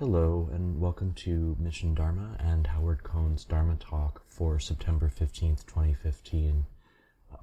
Hello, 0.00 0.48
and 0.52 0.80
welcome 0.80 1.12
to 1.14 1.56
Mission 1.58 1.92
Dharma 1.92 2.36
and 2.38 2.68
Howard 2.68 3.02
Cohn's 3.02 3.44
Dharma 3.44 3.74
Talk 3.74 4.22
for 4.28 4.60
September 4.60 5.10
15th, 5.10 5.66
2015. 5.66 6.66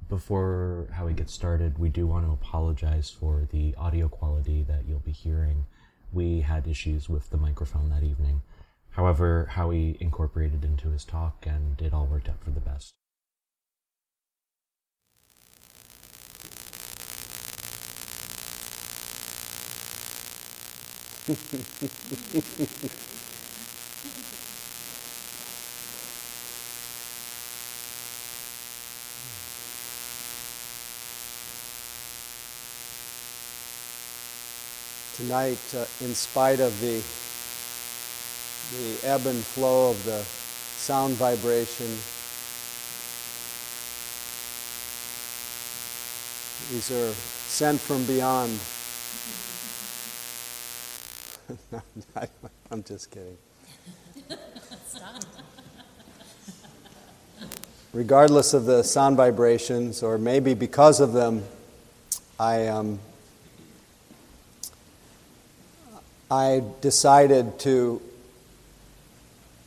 Before 0.08 0.88
Howie 0.94 1.12
gets 1.12 1.34
started, 1.34 1.78
we 1.78 1.90
do 1.90 2.08
want 2.08 2.26
to 2.26 2.32
apologize 2.32 3.10
for 3.10 3.46
the 3.52 3.76
audio 3.76 4.08
quality 4.08 4.64
that 4.70 4.86
you'll 4.88 5.00
be 5.00 5.12
hearing. 5.12 5.66
We 6.14 6.40
had 6.40 6.66
issues 6.66 7.10
with 7.10 7.30
the 7.30 7.36
microphone 7.36 7.90
that 7.90 8.04
evening. 8.04 8.42
However, 8.92 9.48
Howie 9.52 9.98
incorporated 10.00 10.64
into 10.64 10.92
his 10.92 11.04
talk 11.04 11.46
and 11.46 11.82
it 11.82 11.94
all 11.94 12.06
worked 12.06 12.30
out 12.30 12.42
for 12.42 12.52
the 12.52 12.62
best. 12.62 12.94
Tonight, 21.26 21.38
uh, 35.74 35.86
in 36.02 36.14
spite 36.14 36.60
of 36.60 36.80
the, 36.80 37.02
the 38.78 39.08
ebb 39.08 39.26
and 39.26 39.44
flow 39.44 39.90
of 39.90 40.06
the 40.06 40.22
sound 40.22 41.16
vibration, 41.16 41.88
these 46.72 46.92
are 46.92 47.12
sent 47.48 47.82
from 47.82 48.06
beyond. 48.06 48.60
I'm 52.72 52.84
just 52.84 53.12
kidding. 53.12 53.38
Regardless 57.94 58.54
of 58.54 58.66
the 58.66 58.84
sound 58.84 59.18
vibrations, 59.18 60.04
or 60.04 60.18
maybe 60.18 60.54
because 60.54 61.00
of 61.00 61.14
them, 61.14 61.44
I, 62.40 62.68
um, 62.68 63.00
I 66.30 66.64
decided 66.82 67.60
to, 67.60 68.02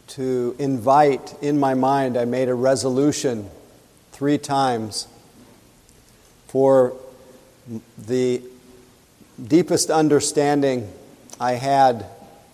to 0.09 0.57
invite 0.59 1.35
in 1.41 1.59
my 1.59 1.75
mind, 1.75 2.17
I 2.17 2.25
made 2.25 2.49
a 2.49 2.55
resolution 2.55 3.49
three 4.13 4.39
times 4.39 5.07
for 6.49 6.95
the 7.97 8.43
deepest 9.47 9.91
understanding 9.91 10.93
I 11.41 11.53
had, 11.53 12.07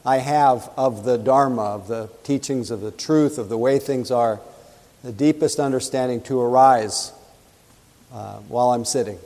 I 0.05 0.19
have 0.19 0.71
of 0.77 1.05
the 1.05 1.17
Dharma, 1.17 1.63
of 1.63 1.89
the 1.89 2.11
teachings 2.23 2.71
of 2.71 2.81
the 2.81 2.91
truth, 2.91 3.39
of 3.39 3.49
the 3.49 3.59
way 3.59 3.79
things 3.79 4.11
are, 4.11 4.41
the 5.03 5.13
deepest 5.13 5.59
understanding 5.59 6.21
to 6.23 6.41
arise 6.41 7.13
uh, 8.13 8.39
while 8.49 8.71
I'm 8.71 8.85
sitting. 8.85 9.19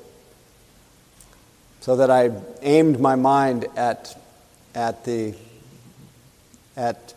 So 1.81 1.97
that 1.97 2.11
I 2.11 2.31
aimed 2.62 3.01
my 3.01 3.14
mind 3.14 3.67
at, 3.77 4.20
at 4.75 5.05
the 5.05 5.34
at 6.79 7.12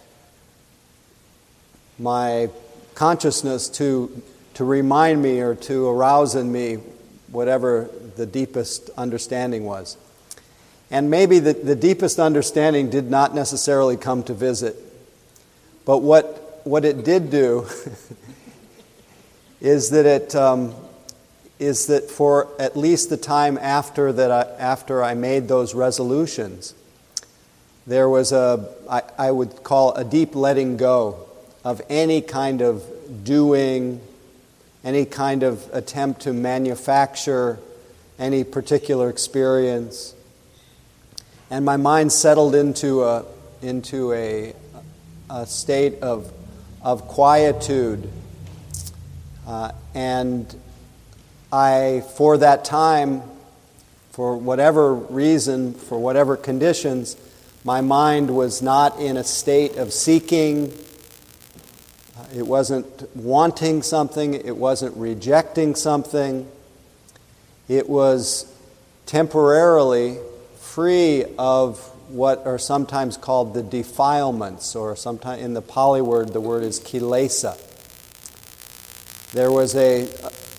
my 2.00 2.50
consciousness 2.95 3.69
to, 3.69 4.23
to 4.56 4.66
remind 4.66 5.22
me 5.22 5.39
or 5.39 5.53
to 5.53 5.88
arouse 5.88 6.34
in 6.34 6.52
me 6.52 6.80
whatever 7.28 7.88
the 8.16 8.25
deepest 8.25 8.89
understanding 8.97 9.64
was. 9.66 9.97
And 10.92 11.09
maybe 11.09 11.39
the, 11.39 11.53
the 11.53 11.75
deepest 11.75 12.20
understanding 12.20 12.89
did 12.89 13.09
not 13.09 13.34
necessarily 13.34 13.95
come 13.95 14.23
to 14.23 14.34
visit. 14.34 14.75
But 15.86 16.00
what, 16.00 16.61
what 16.66 16.84
it 16.84 17.06
did 17.06 17.31
do 17.31 17.66
is 19.62 19.89
that 19.92 20.06
it 20.06 20.36
um, 20.36 20.75
is 21.59 21.86
that 21.86 22.09
for 22.09 22.50
at 22.59 22.75
least 22.75 23.09
the 23.09 23.18
time 23.18 23.57
after 23.59 24.12
that 24.12 24.31
I, 24.31 24.41
after 24.59 25.03
I 25.03 25.13
made 25.13 25.47
those 25.47 25.75
resolutions, 25.75 26.74
there 27.85 28.09
was 28.09 28.31
a 28.31 28.68
I, 28.90 29.03
I 29.18 29.31
would 29.31 29.63
call 29.63 29.94
a 29.94 30.03
deep 30.03 30.35
letting 30.35 30.75
go 30.75 31.29
of 31.63 31.79
any 31.88 32.22
kind 32.22 32.62
of 32.62 32.84
doing, 33.23 34.02
any 34.84 35.06
kind 35.06 35.44
of 35.44 35.69
attempt 35.72 36.22
to 36.22 36.34
manufacture 36.34 37.59
any 38.18 38.44
particular 38.44 39.09
experience 39.09 40.16
and 41.51 41.66
my 41.66 41.75
mind 41.75 42.13
settled 42.13 42.56
into 42.56 43.03
a, 43.03 43.25
into 43.62 44.13
a, 44.13 44.53
a 45.29 45.45
state 45.45 46.01
of, 46.01 46.31
of 46.81 47.09
quietude. 47.09 48.09
Uh, 49.45 49.73
and 49.94 50.56
I, 51.51 52.03
for 52.16 52.38
that 52.38 52.63
time, 52.63 53.22
for 54.11 54.38
whatever 54.38 54.94
reason, 54.94 55.73
for 55.73 56.00
whatever 56.00 56.38
conditions, 56.38 57.17
my 57.66 57.81
mind 57.81 58.34
was 58.34 58.61
not 58.61 58.97
in 59.01 59.17
a 59.17 59.23
state 59.23 59.75
of 59.75 59.91
seeking. 59.91 60.72
Uh, 62.17 62.25
it 62.34 62.47
wasn't 62.47 63.13
wanting 63.13 63.81
something. 63.81 64.35
It 64.35 64.56
wasn't 64.56 64.95
rejecting 64.95 65.75
something. 65.75 66.50
It 67.67 67.90
was 67.90 68.45
temporarily 69.06 70.17
free 70.72 71.26
of 71.38 71.80
what 72.08 72.46
are 72.46 72.58
sometimes 72.58 73.18
called 73.18 73.54
the 73.54 73.62
defilements, 73.62 74.74
or 74.74 74.96
sometimes 74.96 75.42
in 75.42 75.54
the 75.54 75.62
Pali 75.62 76.02
word, 76.02 76.32
the 76.32 76.40
word 76.40 76.64
is 76.64 76.80
kilesa. 76.80 77.59
There 79.34 79.52
was 79.52 79.76
a 79.76 80.08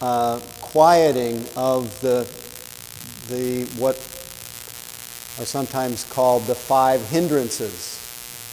uh, 0.02 0.38
quieting 0.60 1.46
of 1.56 1.98
the, 2.02 2.28
the 3.34 3.64
what 3.80 3.96
are 5.40 5.46
sometimes 5.46 6.04
called 6.12 6.42
the 6.44 6.54
five 6.54 7.00
hindrances. 7.08 7.98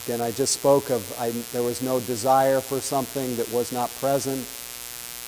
Again, 0.06 0.22
I 0.22 0.32
just 0.32 0.54
spoke 0.54 0.90
of 0.90 1.14
I, 1.20 1.32
there 1.52 1.64
was 1.64 1.82
no 1.82 2.00
desire 2.00 2.62
for 2.62 2.80
something 2.80 3.36
that 3.36 3.52
was 3.52 3.74
not 3.74 3.90
present, 4.00 4.48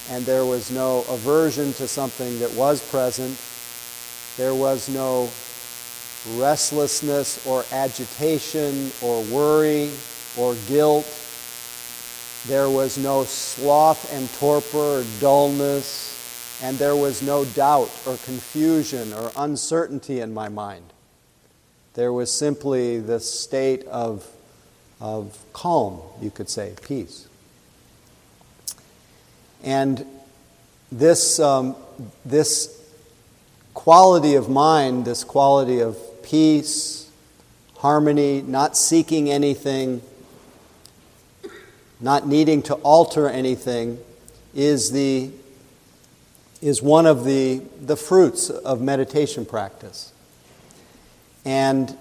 and 0.09 0.25
there 0.25 0.45
was 0.45 0.71
no 0.71 0.99
aversion 1.09 1.73
to 1.73 1.89
something 1.89 2.39
that 2.39 2.53
was 2.53 2.79
present. 2.89 3.37
There 4.37 4.55
was 4.55 4.87
no 4.87 5.29
restlessness 6.35 7.45
or 7.47 7.65
agitation 7.71 8.91
or 9.01 9.23
worry 9.23 9.89
or 10.37 10.55
guilt. 10.67 11.05
There 12.47 12.69
was 12.69 12.97
no 12.97 13.23
sloth 13.23 14.11
and 14.13 14.31
torpor 14.33 15.01
or 15.01 15.03
dullness, 15.19 16.59
and 16.63 16.77
there 16.77 16.95
was 16.95 17.21
no 17.21 17.45
doubt 17.45 17.91
or 18.05 18.17
confusion 18.17 19.13
or 19.13 19.31
uncertainty 19.35 20.19
in 20.19 20.33
my 20.33 20.49
mind. 20.49 20.85
There 21.93 22.13
was 22.13 22.31
simply 22.31 22.99
the 22.99 23.19
state 23.19 23.83
of, 23.85 24.27
of 24.99 25.37
calm, 25.53 25.99
you 26.21 26.31
could 26.31 26.49
say, 26.49 26.73
peace. 26.87 27.27
And 29.63 30.05
this, 30.91 31.39
um, 31.39 31.75
this 32.25 32.81
quality 33.73 34.35
of 34.35 34.49
mind, 34.49 35.05
this 35.05 35.23
quality 35.23 35.81
of 35.81 35.97
peace, 36.23 37.09
harmony, 37.77 38.41
not 38.41 38.77
seeking 38.77 39.29
anything, 39.29 40.01
not 41.99 42.27
needing 42.27 42.61
to 42.63 42.73
alter 42.75 43.29
anything, 43.29 43.97
is, 44.53 44.91
the, 44.91 45.31
is 46.61 46.81
one 46.81 47.05
of 47.05 47.23
the, 47.23 47.61
the 47.81 47.95
fruits 47.95 48.49
of 48.49 48.81
meditation 48.81 49.45
practice. 49.45 50.11
And 51.45 51.97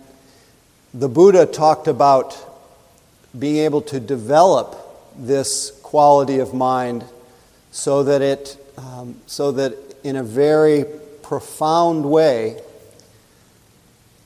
the 0.92 1.08
Buddha 1.08 1.46
talked 1.46 1.88
about 1.88 2.36
being 3.38 3.58
able 3.58 3.80
to 3.82 4.00
develop 4.00 4.76
this 5.16 5.70
quality 5.82 6.38
of 6.38 6.52
mind 6.52 7.04
so 7.70 8.02
that 8.04 8.22
it, 8.22 8.56
um, 8.76 9.16
so 9.26 9.52
that 9.52 9.74
in 10.02 10.16
a 10.16 10.22
very 10.22 10.84
profound 11.22 12.04
way, 12.04 12.60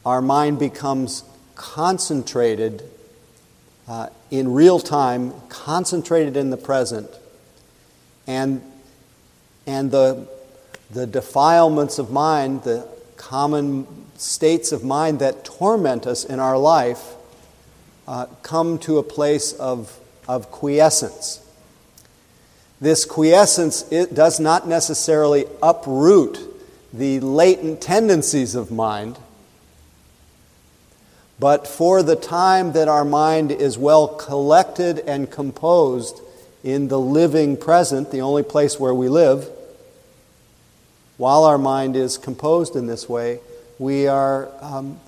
our 0.05 0.21
mind 0.21 0.59
becomes 0.59 1.25
concentrated 1.55 2.83
uh, 3.89 4.09
in 4.31 4.53
real 4.53 4.79
time, 4.81 5.33
concentrated 5.49 6.37
in 6.37 6.51
the 6.51 6.57
present, 6.57 7.11
and, 8.27 8.63
and 9.67 9.91
the, 9.91 10.27
the 10.91 11.07
defilements 11.07 11.99
of 11.99 12.11
mind, 12.11 12.63
the 12.63 12.87
common 13.17 13.87
states 14.17 14.73
of 14.73 14.85
mind 14.85 15.19
that 15.19 15.45
torment 15.45 16.07
us 16.07 16.25
in 16.25 16.41
our 16.41 16.59
life, 16.59 17.15
uh, 18.07 18.27
come 18.43 18.79
to 18.79 18.99
a 18.99 19.03
place 19.03 19.53
of, 19.55 19.99
of 20.29 20.51
quiescence. 20.51 21.41
This 22.81 23.05
quiescence 23.05 23.91
it 23.91 24.15
does 24.15 24.41
not 24.41 24.69
necessarily 24.69 25.47
uproot 25.63 26.39
the 26.93 27.21
latent 27.21 27.81
tendencies 27.81 28.55
of 28.55 28.71
mind, 28.71 29.19
But 31.39 31.67
for 31.67 32.03
the 32.03 32.17
time 32.17 32.73
that 32.73 32.89
our 32.89 33.05
mind 33.05 33.51
is 33.51 33.77
well 33.77 34.09
collected 34.09 35.01
and 35.01 35.31
composed 35.31 36.21
in 36.63 36.89
the 36.89 36.99
living 36.99 37.57
present, 37.57 38.11
the 38.11 38.21
only 38.21 38.43
place 38.43 38.79
where 38.79 38.95
we 38.95 39.09
live, 39.09 39.51
while 41.17 41.45
our 41.45 41.59
mind 41.59 41.97
is 41.97 42.19
composed 42.19 42.77
in 42.77 42.87
this 42.87 43.09
way, 43.09 43.41
we 43.79 44.07
are, 44.07 44.49
um, 44.61 44.99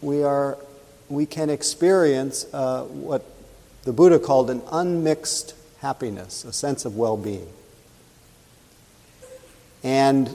we 0.00 0.22
are, 0.22 0.58
we 1.08 1.26
can 1.26 1.48
experience 1.48 2.46
uh, 2.52 2.82
what 2.84 3.24
the 3.84 3.92
Buddha 3.92 4.18
called 4.18 4.50
an 4.50 4.62
unmixed 4.70 5.54
happiness, 5.80 6.44
a 6.44 6.52
sense 6.52 6.84
of 6.84 6.96
well-being. 6.96 7.48
And 9.82 10.30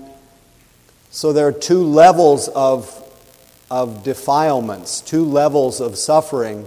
so 1.09 1.31
there 1.31 1.47
are 1.47 1.53
two 1.53 1.83
levels 1.83 2.49
of, 2.49 3.03
of 3.69 4.03
defilements, 4.03 5.01
two 5.01 5.25
levels 5.25 5.81
of 5.81 5.97
suffering 5.97 6.65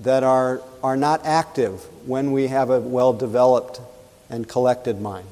that 0.00 0.22
are, 0.22 0.62
are 0.82 0.96
not 0.96 1.24
active 1.24 1.80
when 2.06 2.32
we 2.32 2.48
have 2.48 2.70
a 2.70 2.80
well 2.80 3.12
developed 3.12 3.80
and 4.28 4.48
collected 4.48 5.00
mind. 5.00 5.28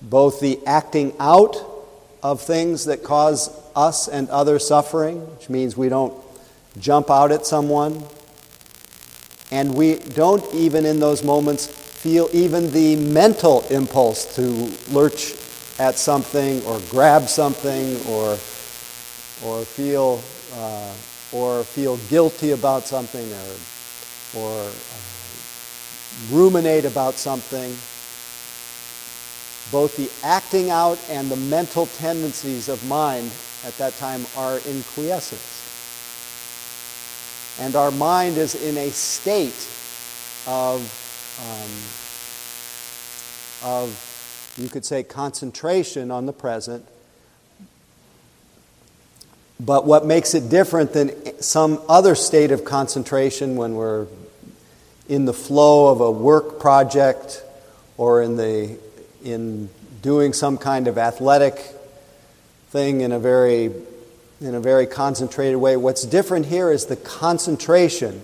Both 0.00 0.40
the 0.40 0.58
acting 0.66 1.14
out 1.20 1.56
of 2.22 2.40
things 2.40 2.86
that 2.86 3.02
cause 3.02 3.50
us 3.76 4.08
and 4.08 4.28
others 4.30 4.66
suffering, 4.66 5.20
which 5.36 5.48
means 5.48 5.76
we 5.76 5.88
don't 5.88 6.14
jump 6.78 7.10
out 7.10 7.32
at 7.32 7.46
someone, 7.46 8.02
and 9.50 9.74
we 9.74 9.96
don't 9.96 10.42
even 10.54 10.86
in 10.86 10.98
those 10.98 11.22
moments 11.22 11.66
feel 11.66 12.28
even 12.32 12.72
the 12.72 12.96
mental 12.96 13.60
impulse 13.68 14.34
to 14.36 14.42
lurch 14.90 15.34
at 15.78 15.96
something 15.96 16.64
or 16.64 16.80
grab 16.90 17.28
something 17.28 17.96
or, 18.08 18.36
or, 19.44 19.64
feel, 19.64 20.22
uh, 20.54 20.92
or 21.32 21.64
feel 21.64 21.96
guilty 22.08 22.52
about 22.52 22.86
something 22.86 23.32
or, 23.32 24.42
or 24.42 24.68
uh, 24.68 24.72
ruminate 26.30 26.84
about 26.84 27.14
something. 27.14 27.74
Both 29.70 29.96
the 29.96 30.10
acting 30.26 30.70
out 30.70 30.98
and 31.08 31.30
the 31.30 31.36
mental 31.36 31.86
tendencies 31.86 32.68
of 32.68 32.86
mind 32.86 33.30
at 33.64 33.76
that 33.78 33.96
time 33.96 34.26
are 34.36 34.58
in 34.68 34.82
quiescence. 34.94 35.60
And 37.60 37.76
our 37.76 37.90
mind 37.90 38.36
is 38.38 38.54
in 38.54 38.76
a 38.76 38.90
state 38.90 39.68
of, 40.46 40.80
um, 43.62 43.70
of, 43.70 44.54
you 44.58 44.68
could 44.68 44.84
say, 44.84 45.02
concentration 45.02 46.10
on 46.10 46.26
the 46.26 46.32
present. 46.32 46.84
But 49.64 49.86
what 49.86 50.04
makes 50.04 50.34
it 50.34 50.48
different 50.48 50.92
than 50.92 51.40
some 51.40 51.80
other 51.88 52.16
state 52.16 52.50
of 52.50 52.64
concentration 52.64 53.54
when 53.54 53.74
we're 53.74 54.08
in 55.08 55.24
the 55.24 55.32
flow 55.32 55.88
of 55.88 56.00
a 56.00 56.10
work 56.10 56.58
project 56.58 57.44
or 57.96 58.22
in, 58.22 58.36
the, 58.36 58.76
in 59.22 59.70
doing 60.02 60.32
some 60.32 60.58
kind 60.58 60.88
of 60.88 60.98
athletic 60.98 61.54
thing 62.70 63.02
in 63.02 63.12
a 63.12 63.18
very 63.18 63.70
in 64.40 64.56
a 64.56 64.60
very 64.60 64.86
concentrated 64.86 65.56
way. 65.56 65.76
What's 65.76 66.04
different 66.04 66.46
here 66.46 66.72
is 66.72 66.86
the 66.86 66.96
concentration 66.96 68.20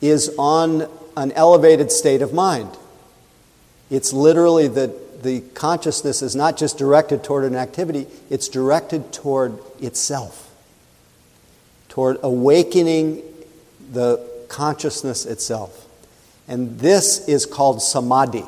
is 0.00 0.32
on 0.38 0.88
an 1.16 1.32
elevated 1.32 1.90
state 1.90 2.22
of 2.22 2.32
mind. 2.32 2.70
It's 3.90 4.12
literally 4.12 4.68
the 5.22 5.40
consciousness 5.54 6.22
is 6.22 6.36
not 6.36 6.56
just 6.56 6.78
directed 6.78 7.24
toward 7.24 7.44
an 7.44 7.56
activity, 7.56 8.06
it's 8.30 8.48
directed 8.48 9.12
toward 9.12 9.58
itself, 9.80 10.50
toward 11.88 12.18
awakening 12.22 13.22
the 13.92 14.24
consciousness 14.48 15.26
itself. 15.26 15.86
And 16.48 16.78
this 16.78 17.26
is 17.28 17.46
called 17.46 17.82
samadhi. 17.82 18.44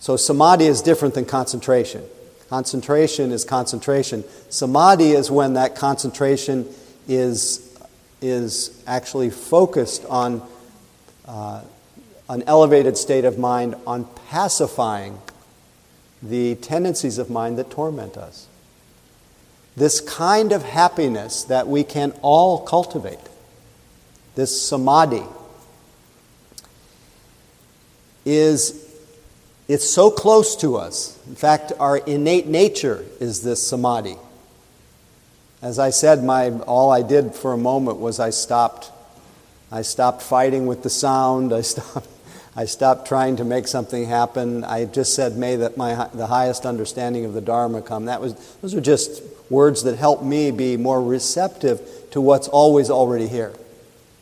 So, 0.00 0.16
samadhi 0.16 0.66
is 0.66 0.82
different 0.82 1.14
than 1.14 1.24
concentration. 1.24 2.04
Concentration 2.50 3.32
is 3.32 3.44
concentration. 3.44 4.22
Samadhi 4.50 5.12
is 5.12 5.30
when 5.30 5.54
that 5.54 5.74
concentration 5.74 6.68
is, 7.08 7.76
is 8.20 8.82
actually 8.86 9.30
focused 9.30 10.04
on 10.06 10.42
uh, 11.26 11.62
an 12.28 12.42
elevated 12.46 12.96
state 12.96 13.24
of 13.24 13.38
mind, 13.38 13.74
on 13.86 14.04
pacifying 14.28 15.18
the 16.22 16.54
tendencies 16.56 17.18
of 17.18 17.28
mind 17.28 17.58
that 17.58 17.70
torment 17.70 18.16
us. 18.16 18.46
This 19.76 20.00
kind 20.00 20.52
of 20.52 20.62
happiness 20.62 21.44
that 21.44 21.66
we 21.66 21.84
can 21.84 22.12
all 22.22 22.60
cultivate, 22.60 23.18
this 24.34 24.62
samadhi, 24.62 25.24
is 28.24 28.84
it's 29.66 29.88
so 29.88 30.10
close 30.10 30.56
to 30.56 30.76
us. 30.76 31.18
In 31.26 31.34
fact, 31.34 31.72
our 31.78 31.96
innate 31.96 32.46
nature 32.46 33.04
is 33.18 33.42
this 33.42 33.66
samadhi. 33.66 34.16
As 35.62 35.78
I 35.78 35.90
said, 35.90 36.22
my, 36.22 36.50
all 36.60 36.90
I 36.90 37.00
did 37.00 37.34
for 37.34 37.54
a 37.54 37.56
moment 37.56 37.98
was 37.98 38.20
I 38.20 38.28
stopped. 38.30 38.92
I 39.72 39.80
stopped 39.80 40.20
fighting 40.20 40.66
with 40.66 40.82
the 40.82 40.90
sound. 40.90 41.54
I 41.54 41.60
stopped, 41.62 42.08
I 42.56 42.66
stopped 42.66 43.08
trying 43.08 43.36
to 43.36 43.44
make 43.44 43.66
something 43.66 44.06
happen. 44.06 44.62
I 44.62 44.84
just 44.84 45.14
said, 45.14 45.36
may 45.36 45.56
that 45.56 45.76
my, 45.76 46.08
the 46.14 46.28
highest 46.28 46.64
understanding 46.64 47.24
of 47.24 47.34
the 47.34 47.40
Dharma 47.40 47.82
come. 47.82 48.04
That 48.04 48.20
was, 48.20 48.34
those 48.62 48.74
are 48.74 48.80
just 48.80 49.22
words 49.50 49.82
that 49.82 49.98
help 49.98 50.22
me 50.22 50.52
be 50.52 50.76
more 50.76 51.02
receptive 51.02 51.80
to 52.12 52.20
what's 52.20 52.46
always 52.46 52.90
already 52.90 53.26
here. 53.26 53.52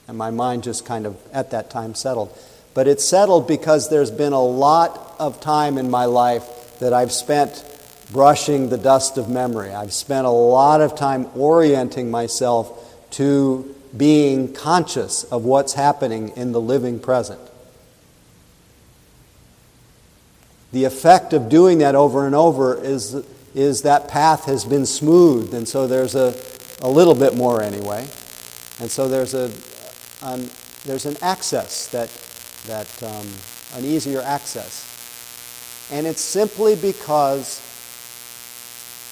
And 0.09 0.17
my 0.17 0.31
mind 0.31 0.63
just 0.63 0.87
kind 0.87 1.07
of, 1.07 1.17
at 1.33 1.51
that 1.51 1.71
time, 1.71 1.95
settled. 1.95 2.37
But 2.75 2.89
it's 2.89 3.05
settled 3.05 3.47
because 3.47 3.91
there's 3.91 4.11
been 4.11 4.33
a 4.33 4.43
lot 4.43 5.15
of 5.19 5.41
time 5.41 5.77
in 5.77 5.91
my 5.91 6.07
life 6.07 6.79
that 6.79 6.95
I've 6.95 7.13
spent 7.13 7.69
brushing 8.13 8.71
the 8.71 8.79
dust 8.79 9.19
of 9.19 9.29
memory. 9.29 9.73
I've 9.73 9.93
spent 9.93 10.27
a 10.27 10.31
lot 10.31 10.81
of 10.81 10.97
time 10.97 11.27
orienting 11.35 12.11
myself 12.11 13.11
to 13.13 13.75
being 13.95 14.55
conscious 14.55 15.25
of 15.25 15.45
what's 15.45 15.75
happening 15.75 16.31
in 16.31 16.53
the 16.53 16.61
living 16.61 16.99
present. 16.99 17.41
The 20.73 20.85
effect 20.85 21.33
of 21.33 21.49
doing 21.49 21.79
that 21.79 21.95
over 21.95 22.27
and 22.27 22.35
over 22.35 22.83
is, 22.83 23.15
is 23.55 23.83
that 23.83 24.09
path 24.09 24.47
has 24.47 24.65
been 24.65 24.87
smoothed, 24.87 25.55
and 25.55 25.69
so 25.69 25.87
there's 25.87 26.15
a, 26.15 26.35
a 26.81 26.89
little 26.89 27.15
bit 27.15 27.37
more 27.37 27.63
anyway. 27.63 28.01
And 28.81 28.91
so 28.91 29.09
there's, 29.09 29.35
a, 29.35 29.51
an, 30.23 30.49
there's 30.85 31.07
an 31.07 31.17
access 31.23 31.87
that 31.89 32.09
that 32.67 33.03
um, 33.03 33.27
an 33.75 33.85
easier 33.85 34.21
access. 34.23 34.89
And 35.91 36.07
it's 36.07 36.21
simply 36.21 36.77
because 36.77 37.61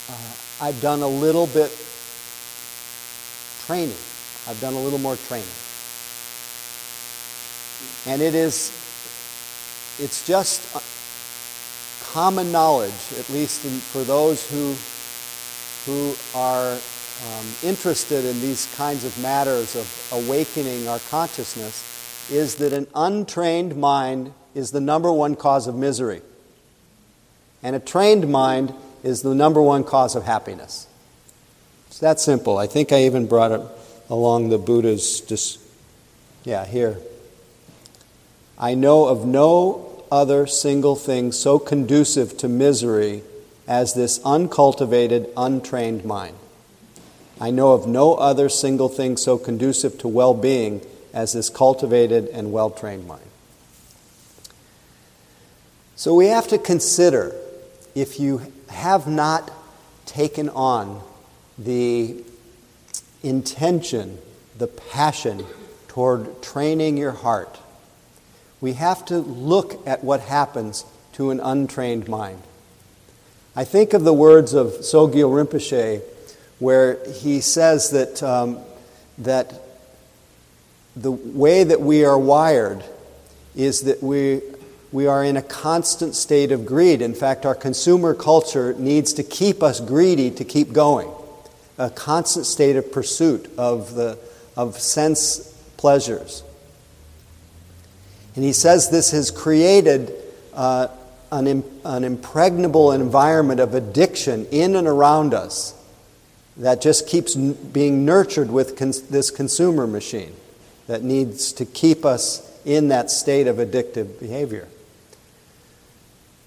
uh, 0.09 0.65
I've 0.65 0.81
done 0.81 1.03
a 1.03 1.09
little 1.09 1.47
bit 1.47 1.71
training. 3.67 3.97
I've 4.49 4.61
done 4.61 4.75
a 4.75 4.81
little 4.81 4.99
more 4.99 5.17
training. 5.17 5.49
And 8.07 8.23
it 8.23 8.35
is, 8.35 8.71
it's 9.99 10.27
just 10.27 10.63
common 12.13 12.51
knowledge, 12.51 12.93
at 13.19 13.29
least 13.31 13.65
in, 13.65 13.71
for 13.71 14.03
those 14.03 14.49
who, 14.51 14.75
who 15.87 16.15
are 16.35 16.73
um, 16.75 17.47
interested 17.63 18.25
in 18.25 18.41
these 18.41 18.73
kinds 18.77 19.05
of 19.05 19.17
matters 19.23 19.77
of 19.77 20.25
awakening 20.25 20.89
our 20.89 20.99
consciousness 21.11 22.31
is 22.31 22.57
that 22.57 22.73
an 22.73 22.87
untrained 22.95 23.77
mind 23.77 24.33
is 24.55 24.71
the 24.71 24.81
number 24.81 25.13
one 25.13 25.37
cause 25.37 25.67
of 25.67 25.75
misery. 25.75 26.23
And 27.63 27.77
a 27.77 27.81
trained 27.81 28.29
mind 28.31 28.73
is 29.03 29.23
the 29.23 29.35
number 29.35 29.61
one 29.61 29.85
cause 29.85 30.17
of 30.17 30.25
happiness. 30.25 30.87
It's 31.89 31.99
that 31.99 32.21
simple. 32.21 32.57
I 32.57 32.67
think 32.67 32.93
I 32.93 33.05
even 33.05 33.27
brought 33.27 33.53
it 33.53 33.61
along 34.09 34.49
the 34.49 34.59
Buddha's. 34.59 35.21
Dis- 35.21 35.59
yeah, 36.45 36.65
here. 36.65 36.99
I 38.59 38.75
know 38.75 39.07
of 39.07 39.27
no 39.27 39.90
other 40.11 40.47
single 40.47 40.97
thing 40.97 41.33
so 41.33 41.59
conducive 41.59 42.37
to 42.39 42.49
misery 42.49 43.23
as 43.67 43.95
this 43.95 44.21
uncultivated, 44.25 45.29
untrained 45.37 46.05
mind. 46.05 46.37
I 47.41 47.51
know 47.51 47.73
of 47.73 47.87
no 47.87 48.15
other 48.15 48.49
single 48.49 48.89
thing 48.89 49.17
so 49.17 49.39
conducive 49.39 49.99
to 49.99 50.09
well 50.09 50.35
being 50.35 50.83
as 51.13 51.33
this 51.33 51.49
cultivated 51.49 52.27
and 52.29 52.53
well 52.53 52.71
trained 52.71 53.07
mind. 53.07 53.23
So 55.97 56.15
we 56.15 56.27
have 56.27 56.49
to 56.49 56.59
consider 56.59 57.35
if 57.95 58.19
you 58.19 58.53
have 58.69 59.07
not 59.07 59.51
taken 60.07 60.49
on 60.51 61.03
the 61.59 62.25
intention, 63.23 64.19
the 64.57 64.67
passion 64.67 65.45
toward 65.89 66.43
training 66.43 66.97
your 66.97 67.13
heart, 67.13 67.59
we 68.61 68.75
have 68.75 69.05
to 69.07 69.19
look 69.19 69.87
at 69.87 70.05
what 70.05 70.21
happens 70.21 70.85
to 71.15 71.31
an 71.31 71.41
untrained 71.41 72.09
mind. 72.09 72.43
I 73.57 73.65
think 73.65 73.93
of 73.93 74.05
the 74.05 74.13
words 74.15 74.55
of 74.55 74.69
Sogyal 74.69 75.31
Rinpoche 75.31 76.03
where 76.61 77.03
he 77.11 77.41
says 77.41 77.91
that, 77.91 78.23
um, 78.23 78.59
that 79.19 79.53
the 80.95 81.11
way 81.11 81.65
that 81.65 81.81
we 81.81 82.05
are 82.05 82.19
wired 82.19 82.85
is 83.57 83.83
that 83.83 84.03
we, 84.03 84.43
we 84.93 85.07
are 85.07 85.25
in 85.25 85.37
a 85.37 85.43
constant 85.43 86.15
state 86.15 86.53
of 86.53 86.67
greed. 86.67 87.01
In 87.03 87.15
fact, 87.15 87.47
our 87.47 87.55
consumer 87.55 88.15
culture 88.15 88.75
needs 88.75 89.15
to 89.15 89.23
keep 89.23 89.63
us 89.63 89.81
greedy 89.81 90.31
to 90.33 90.45
keep 90.45 90.73
going. 90.73 91.11
A 91.79 91.89
constant 91.89 92.45
state 92.45 92.77
of 92.77 92.93
pursuit 92.93 93.51
of, 93.57 93.95
the, 93.95 94.19
of 94.57 94.79
sense 94.79 95.39
pleasures. 95.79 96.43
And 98.37 98.45
he 98.45 98.53
says 98.53 98.91
this 98.91 99.11
has 99.11 99.31
created 99.31 100.13
uh, 100.55 100.89
an, 101.33 101.65
an 101.85 102.05
impregnable 102.05 102.93
environment 102.93 103.61
of 103.61 103.75
addiction 103.75 104.47
in 104.51 104.77
and 104.77 104.87
around 104.87 105.35
us 105.35 105.75
that 106.57 106.81
just 106.81 107.09
keeps 107.09 107.37
n- 107.37 107.53
being 107.73 108.05
nurtured 108.05 108.51
with 108.51 108.77
cons- 108.77 109.03
this 109.03 109.31
consumer 109.31 109.87
machine 109.87 110.35
that 110.87 111.03
needs 111.03 111.53
to 111.55 111.65
keep 111.65 112.05
us 112.05 112.47
in 112.65 112.89
that 112.89 113.11
state 113.11 113.47
of 113.47 113.57
addictive 113.57 114.19
behavior. 114.21 114.69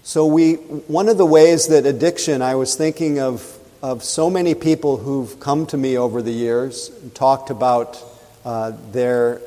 So, 0.02 0.26
we, 0.26 0.54
one 0.54 1.08
of 1.08 1.16
the 1.16 1.24
ways 1.24 1.68
that 1.68 1.86
addiction, 1.86 2.42
I 2.42 2.56
was 2.56 2.76
thinking 2.76 3.20
of, 3.20 3.58
of 3.82 4.04
so 4.04 4.28
many 4.28 4.54
people 4.54 4.98
who've 4.98 5.40
come 5.40 5.64
to 5.66 5.78
me 5.78 5.96
over 5.96 6.20
the 6.20 6.30
years 6.30 6.90
and 7.02 7.14
talked 7.14 7.48
about 7.48 7.98
uh, 8.44 8.72
their 8.92 9.40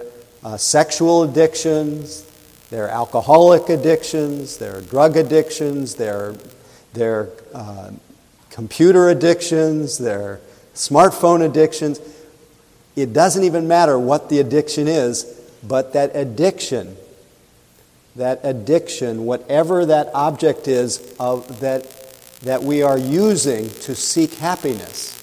uh, 0.44 0.58
sexual 0.58 1.24
addictions, 1.24 2.27
their 2.70 2.90
alcoholic 2.90 3.70
addictions, 3.70 4.58
their 4.58 4.82
drug 4.82 5.16
addictions, 5.16 5.96
their, 5.96 6.36
their 6.94 7.30
uh, 7.54 7.92
computer 8.50 9.10
addictions, 9.10 9.98
their 9.98 10.42
smartphone 10.74 11.46
addictions. 11.46 12.00
It 12.96 13.14
doesn't 13.14 13.44
even 13.44 13.68
matter 13.68 13.98
what 13.98 14.30
the 14.30 14.40
addiction 14.40 14.88
is, 14.88 15.24
but 15.64 15.94
that 15.94 16.16
addiction, 16.16 16.98
that 18.16 18.42
addiction, 18.44 19.26
whatever 19.26 19.86
that 19.86 20.10
object 20.14 20.68
is 20.68 21.16
of 21.20 21.62
that, 21.62 21.88
that 22.42 22.64
we 22.64 22.82
are 22.82 22.98
using 22.98 23.70
to 23.70 23.96
seek 23.96 24.34
happiness, 24.36 25.14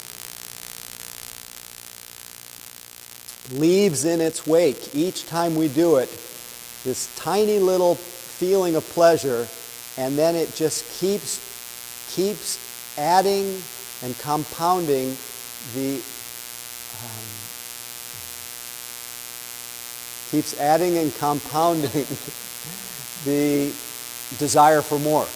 leaves 3.51 4.03
in 4.03 4.19
its 4.19 4.47
wake 4.47 4.95
each 4.95 5.27
time 5.27 5.55
we 5.55 5.67
do 5.67 5.97
it 5.97 6.09
this 6.85 7.13
tiny 7.17 7.59
little 7.59 7.95
feeling 7.95 8.75
of 8.75 8.87
pleasure, 8.89 9.47
and 9.97 10.17
then 10.17 10.35
it 10.35 10.55
just 10.55 10.89
keeps, 10.99 11.41
keeps 12.15 12.97
adding 12.97 13.61
and 14.03 14.17
compounding 14.19 15.17
the 15.73 15.95
um, 15.95 17.25
keeps 20.29 20.57
adding 20.59 20.97
and 20.99 21.13
compounding 21.15 21.89
the 23.25 23.73
desire 24.37 24.81
for 24.81 24.99
more. 24.99 25.27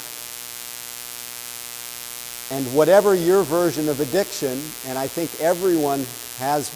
And 2.51 2.65
whatever 2.75 3.15
your 3.15 3.43
version 3.43 3.89
of 3.89 3.99
addiction, 3.99 4.59
and 4.87 4.97
I 4.97 5.07
think 5.07 5.39
everyone 5.41 6.05
has 6.37 6.69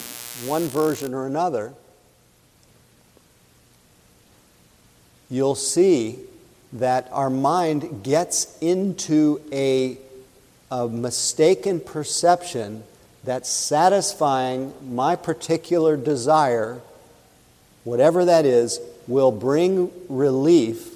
one 0.45 0.67
version 0.67 1.13
or 1.13 1.27
another, 1.27 1.73
you'll 5.33 5.55
see 5.55 6.19
that 6.73 7.09
our 7.11 7.29
mind 7.29 8.03
gets 8.03 8.57
into 8.61 9.41
a, 9.51 9.97
a 10.71 10.87
mistaken 10.87 11.79
perception 11.79 12.83
that 13.23 13.47
satisfying 13.47 14.73
my 14.93 15.15
particular 15.15 15.97
desire, 15.97 16.81
whatever 17.83 18.25
that 18.25 18.45
is, 18.45 18.79
will 19.07 19.31
bring 19.31 19.91
relief. 20.07 20.93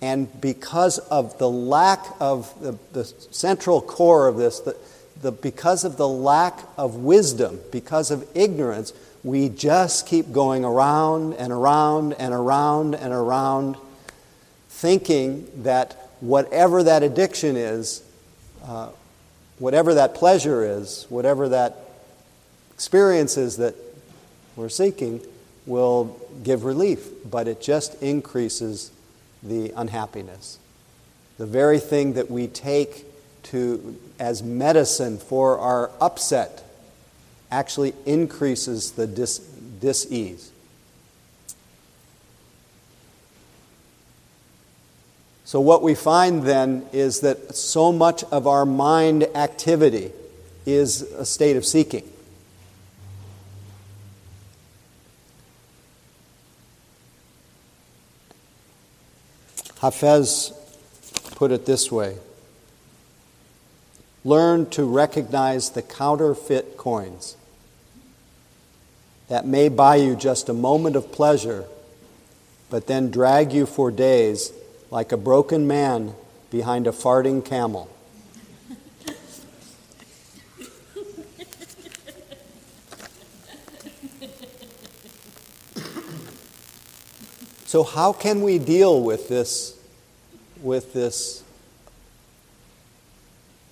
And 0.00 0.40
because 0.40 0.98
of 0.98 1.38
the 1.38 1.50
lack 1.50 2.04
of 2.20 2.52
the, 2.60 2.78
the 2.92 3.04
central 3.04 3.80
core 3.80 4.28
of 4.28 4.36
this, 4.36 4.60
the, 4.60 4.76
the, 5.20 5.30
because 5.30 5.84
of 5.84 5.96
the 5.96 6.08
lack 6.08 6.58
of 6.76 6.96
wisdom, 6.96 7.60
because 7.70 8.10
of 8.10 8.26
ignorance, 8.34 8.92
we 9.24 9.48
just 9.48 10.06
keep 10.06 10.32
going 10.32 10.64
around 10.64 11.34
and 11.34 11.52
around 11.52 12.14
and 12.14 12.34
around 12.34 12.94
and 12.94 13.12
around, 13.12 13.76
thinking 14.68 15.48
that 15.62 16.10
whatever 16.20 16.82
that 16.82 17.02
addiction 17.02 17.56
is, 17.56 18.02
uh, 18.64 18.90
whatever 19.58 19.94
that 19.94 20.14
pleasure 20.14 20.64
is, 20.64 21.06
whatever 21.08 21.48
that 21.48 21.76
experience 22.72 23.36
is 23.36 23.58
that 23.58 23.74
we're 24.56 24.68
seeking, 24.68 25.20
will 25.66 26.20
give 26.42 26.64
relief, 26.64 27.08
but 27.30 27.46
it 27.46 27.60
just 27.60 28.00
increases 28.02 28.90
the 29.42 29.72
unhappiness. 29.76 30.58
The 31.38 31.46
very 31.46 31.78
thing 31.78 32.14
that 32.14 32.30
we 32.30 32.48
take 32.48 33.06
to, 33.44 33.98
as 34.18 34.42
medicine 34.42 35.18
for 35.18 35.58
our 35.58 35.90
upset 36.00 36.64
actually 37.52 37.94
increases 38.06 38.92
the 38.92 39.06
dis, 39.06 39.38
dis-ease. 39.38 40.50
So, 45.44 45.60
what 45.60 45.82
we 45.82 45.94
find 45.94 46.44
then 46.44 46.86
is 46.94 47.20
that 47.20 47.54
so 47.54 47.92
much 47.92 48.24
of 48.24 48.46
our 48.46 48.64
mind 48.64 49.24
activity 49.34 50.10
is 50.64 51.02
a 51.02 51.26
state 51.26 51.56
of 51.56 51.66
seeking. 51.66 52.08
Hafez 59.80 60.52
put 61.34 61.50
it 61.50 61.66
this 61.66 61.92
way 61.92 62.16
Learn 64.24 64.70
to 64.70 64.84
recognize 64.84 65.70
the 65.70 65.82
counterfeit 65.82 66.76
coins 66.76 67.36
that 69.32 69.46
may 69.46 69.70
buy 69.70 69.96
you 69.96 70.14
just 70.14 70.50
a 70.50 70.52
moment 70.52 70.94
of 70.94 71.10
pleasure, 71.10 71.64
but 72.68 72.86
then 72.86 73.10
drag 73.10 73.50
you 73.50 73.64
for 73.64 73.90
days 73.90 74.52
like 74.90 75.10
a 75.10 75.16
broken 75.16 75.66
man 75.66 76.12
behind 76.50 76.86
a 76.86 76.90
farting 76.90 77.42
camel. 77.42 77.88
So 87.64 87.84
how 87.84 88.12
can 88.12 88.42
we 88.42 88.58
deal 88.58 89.00
with 89.00 89.30
this 89.30 89.78
with 90.60 90.92
this 90.92 91.42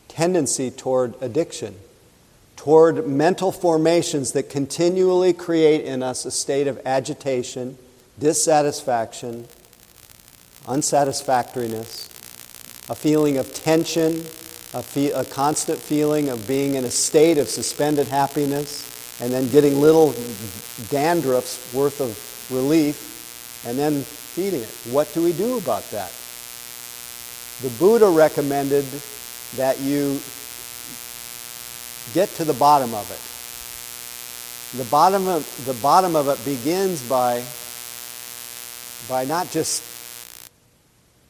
tendency 0.09 0.71
toward 0.71 1.21
addiction? 1.21 1.77
Toward 2.61 3.07
mental 3.07 3.51
formations 3.51 4.33
that 4.33 4.51
continually 4.51 5.33
create 5.33 5.83
in 5.83 6.03
us 6.03 6.27
a 6.27 6.31
state 6.31 6.67
of 6.67 6.79
agitation, 6.85 7.79
dissatisfaction, 8.19 9.49
unsatisfactoriness, 10.69 12.07
a 12.91 12.95
feeling 12.95 13.39
of 13.39 13.51
tension, 13.55 14.13
a, 14.75 14.83
fe- 14.83 15.11
a, 15.13 15.25
constant 15.25 15.79
feeling 15.79 16.29
of 16.29 16.47
being 16.47 16.75
in 16.75 16.85
a 16.85 16.91
state 16.91 17.39
of 17.39 17.49
suspended 17.49 18.07
happiness, 18.09 19.19
and 19.23 19.33
then 19.33 19.49
getting 19.49 19.81
little 19.81 20.11
dandruffs 20.91 21.73
worth 21.73 21.99
of 22.03 22.55
relief, 22.55 23.65
and 23.67 23.79
then 23.79 24.03
feeding 24.03 24.61
it. 24.61 24.93
What 24.93 25.11
do 25.15 25.23
we 25.23 25.33
do 25.33 25.57
about 25.57 25.91
that? 25.93 26.13
The 27.63 27.71
Buddha 27.79 28.11
recommended 28.11 28.85
that 29.57 29.81
you 29.81 30.21
get 32.15 32.29
to 32.37 32.45
the 32.45 32.55
bottom 32.55 32.95
of 32.95 33.11
it. 33.11 34.79
The 34.79 34.89
bottom 34.91 35.27
of, 35.27 35.65
the 35.67 35.75
bottom 35.75 36.15
of 36.15 36.29
it 36.29 36.45
begins 36.45 37.07
by, 37.09 37.43
by 39.09 39.25
not 39.25 39.51
just, 39.51 39.83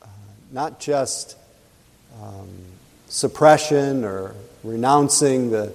uh, 0.03 0.07
not 0.53 0.79
just 0.79 1.37
um, 2.23 2.49
suppression 3.09 4.05
or 4.05 4.35
renouncing 4.63 5.51
the, 5.51 5.73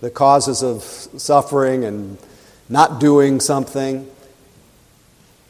the 0.00 0.10
causes 0.10 0.62
of 0.62 0.82
suffering 0.82 1.84
and 1.84 2.18
not 2.68 3.00
doing 3.00 3.40
something. 3.40 4.08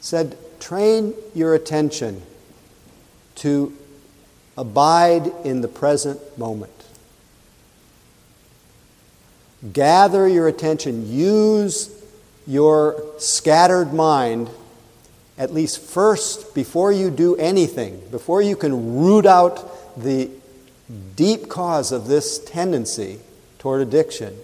said, 0.01 0.37
train 0.61 1.15
your 1.35 1.55
attention 1.55 2.23
to 3.37 3.77
abide 4.57 5.27
in 5.45 5.63
the 5.63 5.69
present 5.69 6.21
moment. 6.39 6.80
Gather 9.73 10.27
your 10.27 10.49
attention. 10.49 11.11
Use 11.13 11.91
your 12.47 13.03
scattered 13.19 13.93
mind, 13.93 14.51
at 15.37 15.53
least 15.53 15.81
first, 15.81 16.55
before 16.55 16.93
you 16.93 17.11
do 17.11 17.37
anything, 17.37 18.03
before 18.11 18.41
you 18.41 18.57
can 18.57 18.97
root 18.97 19.27
out 19.27 20.01
the 20.03 20.31
deep 21.15 21.49
cause 21.49 21.93
of 21.93 22.07
this 22.07 22.39
tendency 22.45 23.21
toward 23.59 23.83
addiction. 23.83 24.37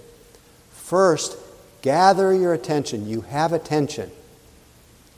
First, 0.70 1.36
gather 1.82 2.34
your 2.34 2.52
attention. 2.52 3.08
You 3.08 3.22
have 3.22 3.52
attention. 3.52 4.10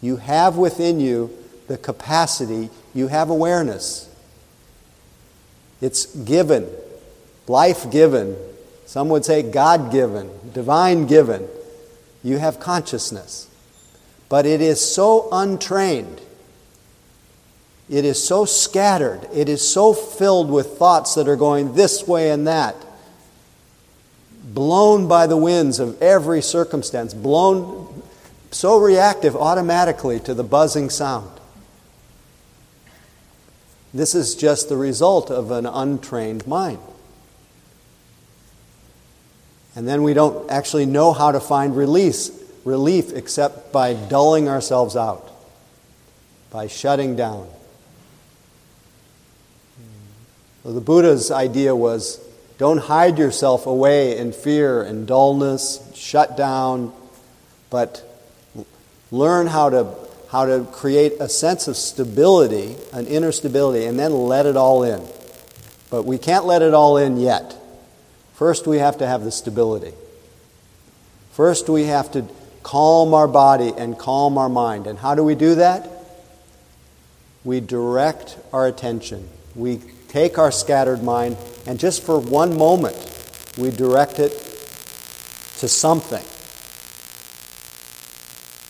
You 0.00 0.17
have 0.17 0.57
within 0.57 1.00
you 1.00 1.37
the 1.67 1.76
capacity, 1.76 2.71
you 2.95 3.09
have 3.09 3.31
awareness. 3.31 4.09
It's 5.81 6.07
given, 6.07 6.67
life 7.47 7.90
given. 7.90 8.37
Some 8.88 9.11
would 9.11 9.23
say 9.23 9.42
God 9.42 9.92
given, 9.92 10.30
divine 10.54 11.07
given. 11.07 11.47
You 12.25 12.38
have 12.38 12.59
consciousness. 12.59 13.47
But 14.30 14.47
it 14.47 14.62
is 14.62 14.80
so 14.80 15.28
untrained. 15.30 16.23
It 17.90 18.07
is 18.07 18.26
so 18.26 18.47
scattered. 18.47 19.28
It 19.30 19.50
is 19.50 19.68
so 19.71 19.92
filled 19.92 20.50
with 20.50 20.78
thoughts 20.78 21.14
that 21.16 21.28
are 21.28 21.37
going 21.37 21.75
this 21.75 22.09
way 22.09 22.30
and 22.30 22.47
that. 22.47 22.76
Blown 24.42 25.07
by 25.07 25.26
the 25.26 25.37
winds 25.37 25.80
of 25.80 26.00
every 26.00 26.40
circumstance, 26.40 27.12
blown 27.12 28.02
so 28.50 28.78
reactive 28.78 29.37
automatically 29.37 30.18
to 30.21 30.33
the 30.33 30.42
buzzing 30.42 30.88
sound. 30.88 31.38
This 33.92 34.14
is 34.14 34.35
just 34.35 34.71
the 34.71 34.78
result 34.78 35.30
of 35.30 35.50
an 35.50 35.66
untrained 35.66 36.47
mind. 36.47 36.80
And 39.78 39.87
then 39.87 40.02
we 40.02 40.12
don't 40.12 40.50
actually 40.50 40.87
know 40.87 41.12
how 41.12 41.30
to 41.30 41.38
find 41.38 41.76
release, 41.76 42.32
relief 42.64 43.12
except 43.12 43.73
by 43.73 43.94
dulling 43.94 44.49
ourselves 44.49 44.97
out, 44.97 45.30
by 46.50 46.66
shutting 46.66 47.14
down. 47.14 47.49
So 50.64 50.73
the 50.73 50.80
Buddha's 50.80 51.30
idea 51.30 51.76
was 51.76 52.18
don't 52.58 52.78
hide 52.78 53.18
yourself 53.18 53.66
away 53.66 54.18
in 54.18 54.32
fear 54.32 54.82
and 54.82 55.06
dullness, 55.06 55.80
shut 55.94 56.37
down, 56.37 56.92
but 57.70 58.02
learn 59.12 59.47
how 59.47 59.70
to, 59.70 59.94
how 60.28 60.44
to 60.47 60.66
create 60.73 61.12
a 61.20 61.28
sense 61.28 61.68
of 61.68 61.76
stability, 61.76 62.75
an 62.92 63.06
inner 63.06 63.30
stability, 63.30 63.85
and 63.85 63.97
then 63.97 64.12
let 64.12 64.44
it 64.44 64.56
all 64.56 64.82
in. 64.82 65.00
But 65.88 66.02
we 66.02 66.18
can't 66.18 66.47
let 66.47 66.62
it 66.62 66.75
all 66.75 66.97
in 66.97 67.16
yet. 67.16 67.58
First, 68.38 68.68
we 68.68 68.78
have 68.78 68.99
to 68.99 69.07
have 69.07 69.25
the 69.25 69.33
stability. 69.33 69.92
First, 71.33 71.68
we 71.68 71.87
have 71.87 72.12
to 72.12 72.25
calm 72.62 73.12
our 73.12 73.26
body 73.26 73.73
and 73.76 73.99
calm 73.99 74.38
our 74.38 74.49
mind. 74.49 74.87
And 74.87 74.97
how 74.97 75.16
do 75.16 75.25
we 75.25 75.35
do 75.35 75.57
that? 75.57 75.90
We 77.42 77.59
direct 77.59 78.38
our 78.52 78.68
attention. 78.68 79.28
We 79.57 79.80
take 80.07 80.38
our 80.38 80.52
scattered 80.52 81.02
mind 81.02 81.37
and 81.66 81.80
just 81.80 82.04
for 82.04 82.21
one 82.21 82.57
moment, 82.57 82.97
we 83.59 83.73
direct 83.73 84.21
it 84.21 84.30
to 85.59 85.66
something. 85.66 86.23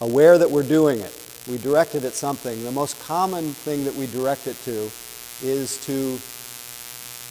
Aware 0.00 0.38
that 0.38 0.50
we're 0.50 0.62
doing 0.62 1.00
it. 1.00 1.14
We 1.46 1.58
direct 1.58 1.94
it 1.94 2.04
at 2.04 2.14
something. 2.14 2.64
The 2.64 2.72
most 2.72 2.98
common 3.02 3.52
thing 3.52 3.84
that 3.84 3.94
we 3.96 4.06
direct 4.06 4.46
it 4.46 4.56
to 4.64 4.90
is 5.42 5.84
to, 5.84 6.18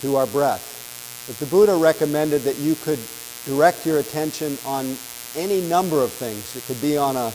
to 0.05 0.17
our 0.17 0.27
breath. 0.27 0.76
But 1.27 1.37
the 1.39 1.45
Buddha 1.47 1.75
recommended 1.75 2.41
that 2.43 2.57
you 2.57 2.75
could 2.75 2.99
direct 3.45 3.85
your 3.85 3.99
attention 3.99 4.57
on 4.65 4.95
any 5.35 5.61
number 5.61 6.01
of 6.01 6.11
things. 6.11 6.55
It 6.55 6.63
could 6.65 6.81
be 6.81 6.97
on, 6.97 7.15
a, 7.15 7.31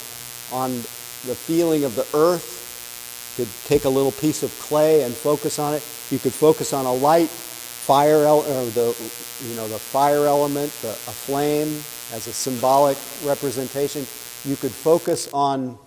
on 0.51 0.73
the 0.73 1.35
feeling 1.35 1.85
of 1.85 1.95
the 1.95 2.07
earth. 2.15 3.37
You 3.39 3.45
could 3.45 3.55
take 3.65 3.85
a 3.85 3.89
little 3.89 4.13
piece 4.13 4.43
of 4.43 4.51
clay 4.61 5.03
and 5.03 5.15
focus 5.15 5.59
on 5.59 5.75
it. 5.75 5.83
You 6.11 6.19
could 6.19 6.33
focus 6.33 6.73
on 6.73 6.87
a 6.87 6.93
light, 6.93 7.29
fire, 7.29 8.27
or 8.27 8.43
uh, 8.43 8.65
the, 8.71 9.13
you 9.47 9.55
know, 9.57 9.69
the 9.69 9.79
fire 9.79 10.27
element, 10.27 10.73
the, 10.83 10.91
a 10.91 10.93
flame 10.93 11.69
as 12.13 12.27
a 12.27 12.33
symbolic 12.33 12.97
representation. 13.25 14.07
You 14.45 14.57
could 14.57 14.73
focus 14.73 15.29
on, 15.33 15.79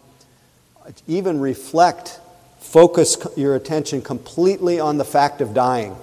even 1.07 1.39
reflect, 1.39 2.19
focus 2.59 3.17
your 3.35 3.55
attention 3.55 4.01
completely 4.01 4.79
on 4.79 4.97
the 4.97 5.05
fact 5.05 5.41
of 5.41 5.53
dying. 5.53 5.95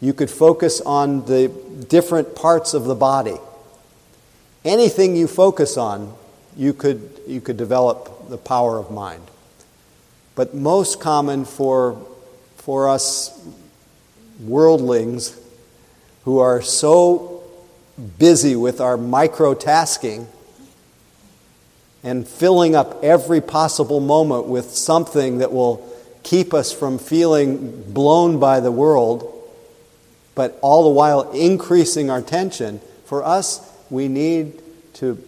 You 0.00 0.12
could 0.12 0.30
focus 0.30 0.80
on 0.80 1.24
the 1.26 1.48
different 1.88 2.34
parts 2.34 2.74
of 2.74 2.84
the 2.84 2.94
body. 2.94 3.36
Anything 4.64 5.16
you 5.16 5.26
focus 5.26 5.76
on, 5.76 6.14
you 6.56 6.72
could, 6.72 7.20
you 7.26 7.40
could 7.40 7.56
develop 7.56 8.28
the 8.28 8.38
power 8.38 8.78
of 8.78 8.90
mind. 8.90 9.22
But 10.34 10.54
most 10.54 11.00
common 11.00 11.44
for 11.44 12.04
for 12.64 12.88
us 12.88 13.46
worldlings 14.40 15.38
who 16.24 16.38
are 16.38 16.62
so 16.62 17.42
busy 18.18 18.56
with 18.56 18.80
our 18.80 18.96
micro-tasking 18.96 20.26
and 22.02 22.26
filling 22.26 22.74
up 22.74 23.04
every 23.04 23.42
possible 23.42 24.00
moment 24.00 24.46
with 24.46 24.70
something 24.70 25.38
that 25.38 25.52
will 25.52 25.86
keep 26.22 26.54
us 26.54 26.72
from 26.72 26.98
feeling 26.98 27.92
blown 27.92 28.40
by 28.40 28.60
the 28.60 28.72
world, 28.72 29.43
but 30.34 30.58
all 30.62 30.84
the 30.84 30.90
while 30.90 31.30
increasing 31.32 32.10
our 32.10 32.22
tension, 32.22 32.80
for 33.04 33.24
us, 33.24 33.60
we 33.90 34.08
need 34.08 34.60
to 34.94 35.22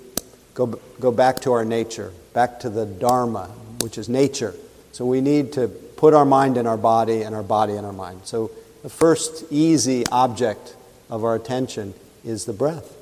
go, 0.54 0.66
go 1.00 1.12
back 1.12 1.40
to 1.40 1.52
our 1.52 1.64
nature, 1.64 2.12
back 2.32 2.60
to 2.60 2.70
the 2.70 2.86
Dharma, 2.86 3.46
which 3.80 3.98
is 3.98 4.08
nature. 4.08 4.54
So 4.92 5.04
we 5.04 5.20
need 5.20 5.52
to 5.54 5.68
put 5.68 6.14
our 6.14 6.24
mind 6.24 6.56
in 6.56 6.66
our 6.66 6.76
body 6.76 7.22
and 7.22 7.34
our 7.34 7.42
body 7.42 7.74
in 7.74 7.84
our 7.84 7.92
mind. 7.92 8.22
So 8.24 8.50
the 8.82 8.88
first 8.88 9.44
easy 9.50 10.06
object 10.06 10.76
of 11.10 11.24
our 11.24 11.34
attention 11.34 11.94
is 12.24 12.44
the 12.44 12.52
breath. 12.52 12.94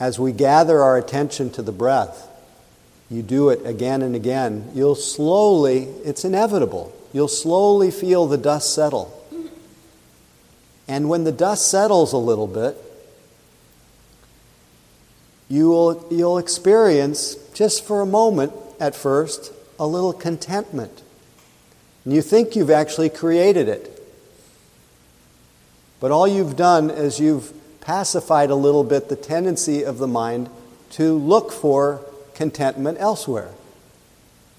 As 0.00 0.18
we 0.18 0.32
gather 0.32 0.80
our 0.80 0.96
attention 0.96 1.50
to 1.50 1.62
the 1.62 1.72
breath, 1.72 2.28
you 3.10 3.22
do 3.22 3.48
it 3.48 3.66
again 3.66 4.02
and 4.02 4.14
again, 4.14 4.70
you'll 4.74 4.94
slowly, 4.94 5.84
it's 6.04 6.24
inevitable, 6.24 6.94
you'll 7.12 7.28
slowly 7.28 7.90
feel 7.90 8.26
the 8.26 8.38
dust 8.38 8.74
settle. 8.74 9.14
And 10.86 11.08
when 11.08 11.24
the 11.24 11.32
dust 11.32 11.70
settles 11.70 12.12
a 12.12 12.18
little 12.18 12.46
bit, 12.46 12.76
you 15.48 15.68
will, 15.68 16.06
you'll 16.10 16.38
experience, 16.38 17.34
just 17.54 17.84
for 17.84 18.00
a 18.00 18.06
moment 18.06 18.52
at 18.80 18.94
first, 18.94 19.52
a 19.78 19.86
little 19.86 20.12
contentment. 20.12 21.02
And 22.04 22.14
you 22.14 22.22
think 22.22 22.56
you've 22.56 22.70
actually 22.70 23.10
created 23.10 23.68
it. 23.68 23.94
But 26.00 26.10
all 26.10 26.28
you've 26.28 26.56
done 26.56 26.90
is 26.90 27.18
you've 27.18 27.52
pacified 27.80 28.50
a 28.50 28.54
little 28.54 28.84
bit 28.84 29.08
the 29.08 29.16
tendency 29.16 29.82
of 29.82 29.98
the 29.98 30.06
mind 30.06 30.48
to 30.92 31.14
look 31.18 31.52
for 31.52 32.02
contentment 32.34 32.98
elsewhere. 33.00 33.50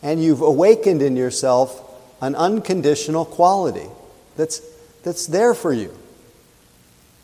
And 0.02 0.24
you've 0.24 0.42
awakened 0.42 1.02
in 1.02 1.16
yourself 1.16 1.86
an 2.22 2.36
unconditional 2.36 3.26
quality 3.26 3.88
that's, 4.36 4.62
that's 5.04 5.28
there 5.28 5.54
for 5.54 5.74
you. 5.74 5.96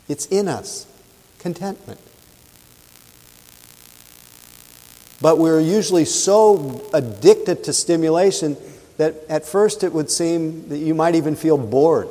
It's 0.08 0.26
in 0.26 0.48
us 0.48 0.86
contentment. 1.38 2.00
But 5.20 5.38
we're 5.38 5.60
usually 5.60 6.04
so 6.04 6.86
addicted 6.92 7.64
to 7.64 7.72
stimulation 7.72 8.56
that 8.98 9.14
at 9.28 9.46
first 9.46 9.82
it 9.82 9.92
would 9.92 10.10
seem 10.10 10.68
that 10.68 10.78
you 10.78 10.94
might 10.94 11.14
even 11.14 11.36
feel 11.36 11.58
bored. 11.58 12.10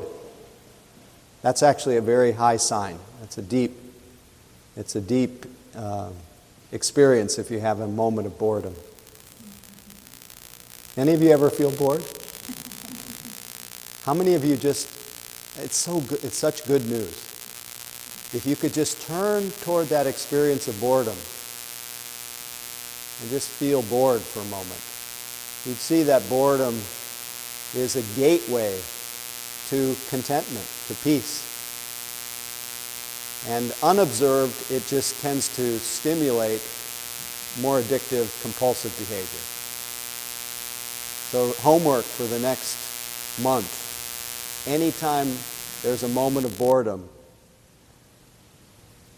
That's 1.42 1.64
actually 1.64 1.98
a 1.98 2.02
very 2.02 2.32
high 2.32 2.58
sign. 2.58 2.98
That's 3.20 3.38
a 3.38 3.42
deep, 3.42 3.74
it's 4.76 4.96
a 4.96 5.02
deep 5.02 5.46
uh, 5.76 6.10
experience 6.72 7.38
if 7.38 7.52
you 7.52 7.60
have 7.60 7.80
a 7.80 7.88
moment 7.88 8.28
of 8.28 8.38
boredom. 8.38 8.76
Any 10.98 11.14
of 11.14 11.22
you 11.22 11.32
ever 11.32 11.50
feel 11.50 11.72
bored? 11.72 12.04
How 14.06 14.14
many 14.14 14.36
of 14.36 14.46
you 14.46 14.56
just, 14.56 14.88
it's 15.58 15.76
so 15.76 16.00
good, 16.02 16.24
it's 16.24 16.38
such 16.38 16.64
good 16.66 16.86
news. 16.86 17.10
If 18.36 18.46
you 18.46 18.56
could 18.56 18.72
just 18.72 19.02
turn 19.08 19.50
toward 19.64 19.88
that 19.88 20.06
experience 20.06 20.68
of 20.68 20.80
boredom 20.80 21.18
and 23.20 23.30
just 23.32 23.50
feel 23.50 23.82
bored 23.82 24.22
for 24.22 24.42
a 24.42 24.46
moment. 24.46 24.80
You'd 25.66 25.82
see 25.82 26.04
that 26.04 26.22
boredom 26.30 26.76
is 27.74 27.96
a 27.96 28.04
gateway 28.16 28.80
to 29.70 29.96
contentment, 30.10 30.68
to 30.88 30.94
peace. 31.02 31.42
And 33.50 33.74
unobserved, 33.82 34.72
it 34.72 34.86
just 34.86 35.20
tends 35.24 35.56
to 35.56 35.80
stimulate 35.80 36.62
more 37.60 37.82
addictive, 37.82 38.30
compulsive 38.44 38.96
behavior. 39.00 39.46
So, 41.32 41.60
homework 41.64 42.06
for 42.06 42.26
the 42.26 42.38
next 42.38 42.78
month 43.42 43.85
anytime 44.68 45.28
there's 45.84 46.04
a 46.04 46.08
moment 46.08 46.46
of 46.46 46.58
boredom, 46.58 47.08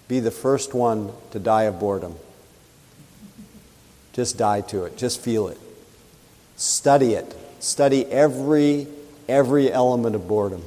be 0.08 0.20
the 0.20 0.32
first 0.32 0.74
one 0.74 1.12
to 1.32 1.40
die 1.40 1.64
of 1.64 1.80
boredom. 1.80 2.16
Just 4.14 4.38
die 4.38 4.62
to 4.62 4.86
it. 4.86 4.98
Just 4.98 5.22
feel 5.22 5.48
it. 5.48 5.60
Study 6.56 7.14
it. 7.14 7.36
Study 7.60 8.06
every 8.06 8.88
every 9.28 9.72
element 9.72 10.16
of 10.16 10.28
boredom. 10.28 10.64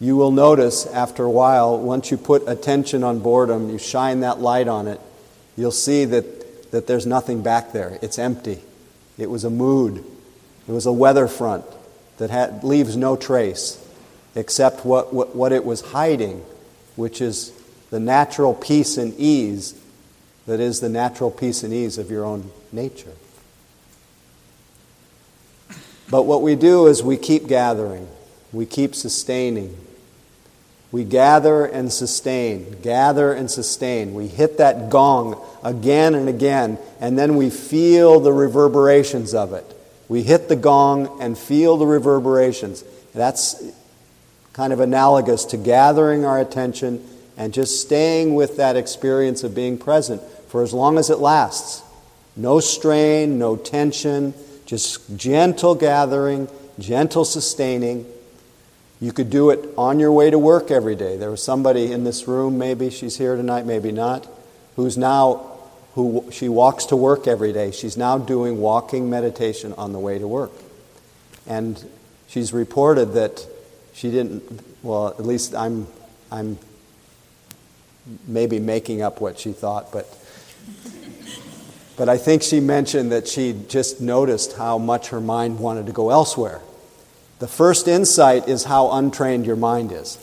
you 0.00 0.16
will 0.16 0.30
notice 0.30 0.86
after 0.86 1.24
a 1.24 1.30
while, 1.30 1.76
once 1.76 2.10
you 2.12 2.16
put 2.16 2.46
attention 2.46 3.02
on 3.02 3.18
boredom, 3.18 3.68
you 3.68 3.78
shine 3.78 4.20
that 4.20 4.38
light 4.40 4.68
on 4.68 4.86
it, 4.86 5.00
you'll 5.56 5.72
see 5.72 6.04
that, 6.04 6.70
that 6.70 6.86
there's 6.86 7.04
nothing 7.04 7.42
back 7.42 7.72
there. 7.72 7.98
It's 8.00 8.16
empty. 8.16 8.60
It 9.18 9.28
was 9.28 9.42
a 9.42 9.50
mood, 9.50 10.04
it 10.68 10.72
was 10.72 10.86
a 10.86 10.92
weather 10.92 11.26
front 11.26 11.64
that 12.18 12.64
leaves 12.64 12.96
no 12.96 13.16
trace 13.16 13.84
except 14.34 14.84
what, 14.84 15.12
what, 15.12 15.34
what 15.34 15.52
it 15.52 15.64
was 15.64 15.80
hiding, 15.80 16.44
which 16.96 17.20
is 17.20 17.52
the 17.90 18.00
natural 18.00 18.54
peace 18.54 18.96
and 18.96 19.14
ease 19.18 19.74
that 20.46 20.60
is 20.60 20.80
the 20.80 20.88
natural 20.88 21.30
peace 21.30 21.62
and 21.62 21.72
ease 21.72 21.98
of 21.98 22.10
your 22.10 22.24
own 22.24 22.50
nature. 22.72 23.12
But 26.10 26.22
what 26.22 26.42
we 26.42 26.54
do 26.54 26.86
is 26.86 27.02
we 27.02 27.16
keep 27.16 27.46
gathering, 27.46 28.08
we 28.52 28.66
keep 28.66 28.94
sustaining. 28.94 29.76
We 30.90 31.04
gather 31.04 31.66
and 31.66 31.92
sustain, 31.92 32.80
gather 32.80 33.34
and 33.34 33.50
sustain. 33.50 34.14
We 34.14 34.26
hit 34.26 34.56
that 34.56 34.88
gong 34.88 35.38
again 35.62 36.14
and 36.14 36.30
again, 36.30 36.78
and 36.98 37.18
then 37.18 37.36
we 37.36 37.50
feel 37.50 38.20
the 38.20 38.32
reverberations 38.32 39.34
of 39.34 39.52
it. 39.52 39.77
We 40.08 40.22
hit 40.22 40.48
the 40.48 40.56
gong 40.56 41.20
and 41.20 41.36
feel 41.36 41.76
the 41.76 41.86
reverberations. 41.86 42.84
That's 43.14 43.62
kind 44.52 44.72
of 44.72 44.80
analogous 44.80 45.44
to 45.46 45.56
gathering 45.56 46.24
our 46.24 46.40
attention 46.40 47.06
and 47.36 47.54
just 47.54 47.80
staying 47.80 48.34
with 48.34 48.56
that 48.56 48.76
experience 48.76 49.44
of 49.44 49.54
being 49.54 49.78
present 49.78 50.20
for 50.48 50.62
as 50.62 50.72
long 50.72 50.98
as 50.98 51.10
it 51.10 51.18
lasts. 51.18 51.82
No 52.36 52.58
strain, 52.60 53.38
no 53.38 53.56
tension, 53.56 54.34
just 54.66 55.16
gentle 55.16 55.74
gathering, 55.74 56.48
gentle 56.78 57.24
sustaining. 57.24 58.06
You 59.00 59.12
could 59.12 59.30
do 59.30 59.50
it 59.50 59.68
on 59.76 60.00
your 60.00 60.12
way 60.12 60.30
to 60.30 60.38
work 60.38 60.70
every 60.70 60.96
day. 60.96 61.16
There 61.16 61.30
was 61.30 61.42
somebody 61.42 61.92
in 61.92 62.04
this 62.04 62.26
room, 62.26 62.58
maybe 62.58 62.90
she's 62.90 63.16
here 63.16 63.36
tonight, 63.36 63.66
maybe 63.66 63.92
not, 63.92 64.26
who's 64.76 64.98
now, 64.98 65.57
who 65.98 66.24
she 66.30 66.48
walks 66.48 66.84
to 66.84 66.94
work 66.94 67.26
every 67.26 67.52
day. 67.52 67.72
She's 67.72 67.96
now 67.96 68.18
doing 68.18 68.60
walking 68.60 69.10
meditation 69.10 69.74
on 69.76 69.92
the 69.92 69.98
way 69.98 70.16
to 70.16 70.28
work. 70.28 70.52
And 71.44 71.84
she's 72.28 72.52
reported 72.52 73.14
that 73.14 73.44
she 73.94 74.12
didn't, 74.12 74.44
well, 74.84 75.08
at 75.08 75.26
least 75.26 75.56
I'm, 75.56 75.88
I'm 76.30 76.56
maybe 78.28 78.60
making 78.60 79.02
up 79.02 79.20
what 79.20 79.40
she 79.40 79.50
thought, 79.50 79.90
but 79.90 80.06
but 81.96 82.08
I 82.08 82.16
think 82.16 82.44
she 82.44 82.60
mentioned 82.60 83.10
that 83.10 83.26
she 83.26 83.60
just 83.68 84.00
noticed 84.00 84.56
how 84.56 84.78
much 84.78 85.08
her 85.08 85.20
mind 85.20 85.58
wanted 85.58 85.86
to 85.86 85.92
go 85.92 86.10
elsewhere. 86.10 86.60
The 87.40 87.48
first 87.48 87.88
insight 87.88 88.48
is 88.48 88.62
how 88.62 88.92
untrained 88.92 89.46
your 89.46 89.56
mind 89.56 89.90
is. 89.90 90.16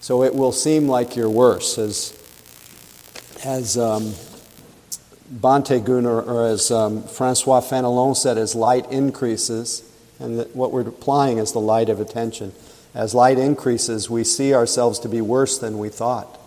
So 0.00 0.22
it 0.22 0.36
will 0.36 0.52
seem 0.52 0.86
like 0.86 1.16
you're 1.16 1.28
worse, 1.28 1.78
as, 1.78 2.16
as 3.44 3.76
um, 3.76 4.14
Bhante 5.32 5.82
Gunnar, 5.82 6.20
or 6.22 6.46
as 6.46 6.70
um, 6.70 7.02
Francois 7.02 7.60
Fenelon 7.60 8.16
said, 8.16 8.36
as 8.36 8.54
light 8.54 8.90
increases, 8.90 9.82
and 10.20 10.46
what 10.54 10.70
we're 10.70 10.86
applying 10.86 11.38
is 11.38 11.52
the 11.52 11.60
light 11.60 11.88
of 11.88 12.00
attention. 12.00 12.52
As 12.94 13.14
light 13.14 13.38
increases, 13.38 14.08
we 14.08 14.22
see 14.22 14.54
ourselves 14.54 14.98
to 15.00 15.08
be 15.08 15.20
worse 15.20 15.58
than 15.58 15.78
we 15.78 15.88
thought. 15.88 16.38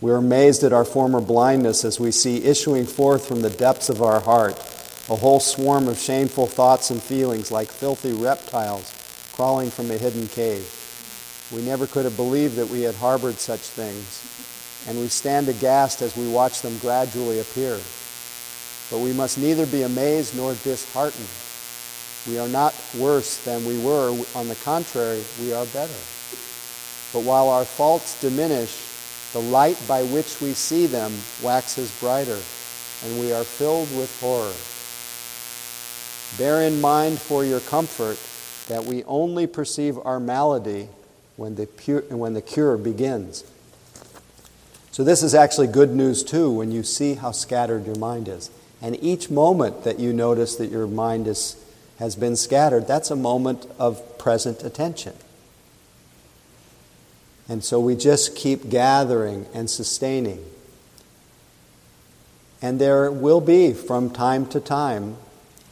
We're 0.00 0.16
amazed 0.16 0.64
at 0.64 0.72
our 0.72 0.84
former 0.84 1.20
blindness 1.20 1.84
as 1.84 2.00
we 2.00 2.10
see 2.10 2.44
issuing 2.44 2.86
forth 2.86 3.26
from 3.26 3.42
the 3.42 3.50
depths 3.50 3.88
of 3.88 4.02
our 4.02 4.20
heart 4.20 4.58
a 5.08 5.16
whole 5.16 5.40
swarm 5.40 5.88
of 5.88 5.98
shameful 5.98 6.46
thoughts 6.46 6.90
and 6.90 7.02
feelings 7.02 7.50
like 7.50 7.68
filthy 7.68 8.12
reptiles 8.12 8.92
crawling 9.34 9.70
from 9.70 9.90
a 9.90 9.98
hidden 9.98 10.28
cave. 10.28 10.78
We 11.52 11.62
never 11.62 11.86
could 11.86 12.04
have 12.04 12.16
believed 12.16 12.56
that 12.56 12.68
we 12.68 12.82
had 12.82 12.94
harbored 12.94 13.34
such 13.34 13.60
things, 13.60 14.31
and 14.88 14.98
we 14.98 15.08
stand 15.08 15.48
aghast 15.48 16.02
as 16.02 16.16
we 16.16 16.28
watch 16.28 16.62
them 16.62 16.76
gradually 16.78 17.40
appear. 17.40 17.78
But 18.90 18.98
we 18.98 19.12
must 19.12 19.38
neither 19.38 19.66
be 19.66 19.82
amazed 19.82 20.36
nor 20.36 20.54
disheartened. 20.54 21.28
We 22.28 22.38
are 22.38 22.48
not 22.48 22.74
worse 22.98 23.42
than 23.44 23.64
we 23.64 23.82
were. 23.82 24.10
On 24.34 24.48
the 24.48 24.58
contrary, 24.64 25.22
we 25.40 25.52
are 25.52 25.66
better. 25.66 25.92
But 27.12 27.24
while 27.24 27.48
our 27.48 27.64
faults 27.64 28.20
diminish, 28.20 28.76
the 29.32 29.40
light 29.40 29.78
by 29.88 30.02
which 30.04 30.40
we 30.40 30.52
see 30.52 30.86
them 30.86 31.12
waxes 31.42 31.90
brighter, 32.00 32.38
and 33.04 33.20
we 33.20 33.32
are 33.32 33.44
filled 33.44 33.88
with 33.96 34.10
horror. 34.20 34.52
Bear 36.38 36.62
in 36.66 36.80
mind 36.80 37.20
for 37.20 37.44
your 37.44 37.60
comfort 37.60 38.18
that 38.68 38.84
we 38.84 39.04
only 39.04 39.46
perceive 39.46 39.98
our 40.04 40.20
malady 40.20 40.88
when 41.36 41.54
the, 41.54 41.66
pure, 41.66 42.02
when 42.02 42.34
the 42.34 42.42
cure 42.42 42.76
begins. 42.76 43.44
So, 44.92 45.02
this 45.04 45.22
is 45.22 45.34
actually 45.34 45.68
good 45.68 45.90
news 45.94 46.22
too 46.22 46.50
when 46.50 46.70
you 46.70 46.82
see 46.82 47.14
how 47.14 47.32
scattered 47.32 47.86
your 47.86 47.96
mind 47.96 48.28
is. 48.28 48.50
And 48.82 49.02
each 49.02 49.30
moment 49.30 49.84
that 49.84 49.98
you 49.98 50.12
notice 50.12 50.56
that 50.56 50.70
your 50.70 50.86
mind 50.86 51.26
is, 51.26 51.56
has 51.98 52.14
been 52.14 52.36
scattered, 52.36 52.86
that's 52.86 53.10
a 53.10 53.16
moment 53.16 53.66
of 53.78 54.18
present 54.18 54.62
attention. 54.62 55.14
And 57.48 57.64
so 57.64 57.80
we 57.80 57.96
just 57.96 58.36
keep 58.36 58.68
gathering 58.68 59.46
and 59.54 59.70
sustaining. 59.70 60.44
And 62.60 62.78
there 62.78 63.10
will 63.10 63.40
be, 63.40 63.72
from 63.72 64.10
time 64.10 64.46
to 64.48 64.60
time, 64.60 65.16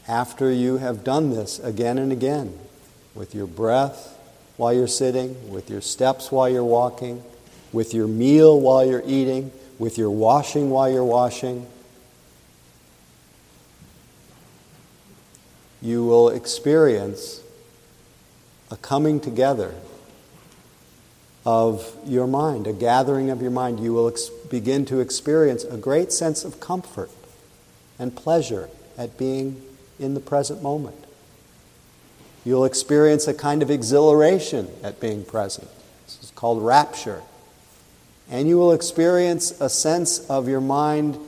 after 0.09 0.51
you 0.51 0.79
have 0.79 1.05
done 1.05 1.31
this 1.31 1.59
again 1.59 1.99
and 1.99 2.11
again, 2.11 2.59
with 3.15 3.35
your 3.35 3.47
breath 3.47 4.19
while 4.57 4.73
you're 4.73 4.89
sitting, 4.89 5.53
with 5.53 5.69
your 5.69 5.83
steps 5.83 6.33
while 6.33 6.49
you're 6.49 6.65
walking, 6.65 7.23
with 7.73 7.95
your 7.95 8.07
meal 8.07 8.61
while 8.61 8.85
you're 8.85 9.03
eating, 9.07 9.51
with 9.79 9.97
your 9.97 10.11
washing 10.11 10.71
while 10.71 10.91
you're 10.91 11.05
washing, 11.05 11.67
you 15.83 16.05
will 16.05 16.29
experience 16.29 17.43
a 18.71 18.77
coming 18.77 19.21
together 19.21 19.75
of 21.47 21.97
your 22.05 22.27
mind, 22.27 22.67
a 22.67 22.73
gathering 22.73 23.31
of 23.31 23.41
your 23.41 23.51
mind, 23.51 23.81
you 23.81 23.93
will 23.93 24.09
ex- 24.09 24.29
begin 24.51 24.85
to 24.85 25.01
experience 25.01 25.65
a 25.65 25.77
great 25.77 26.13
sense 26.13 26.45
of 26.45 26.61
comfort 26.61 27.11
and 27.99 28.15
pleasure 28.15 28.69
at 28.99 29.17
being 29.17 29.61
in 29.99 30.15
the 30.15 30.21
present 30.21 30.63
moment. 30.63 30.97
You'll 32.45 32.65
experience 32.65 33.27
a 33.27 33.35
kind 33.35 33.63
of 33.63 33.71
exhilaration 33.71 34.69
at 34.83 35.01
being 35.01 35.25
present. 35.25 35.69
This 36.07 36.19
is 36.23 36.31
called 36.31 36.63
rapture. 36.63 37.23
And 38.31 38.49
you 38.49 38.57
will 38.57 38.73
experience 38.73 39.61
a 39.61 39.69
sense 39.69 40.21
of 40.31 40.49
your 40.49 40.61
mind 40.61 41.19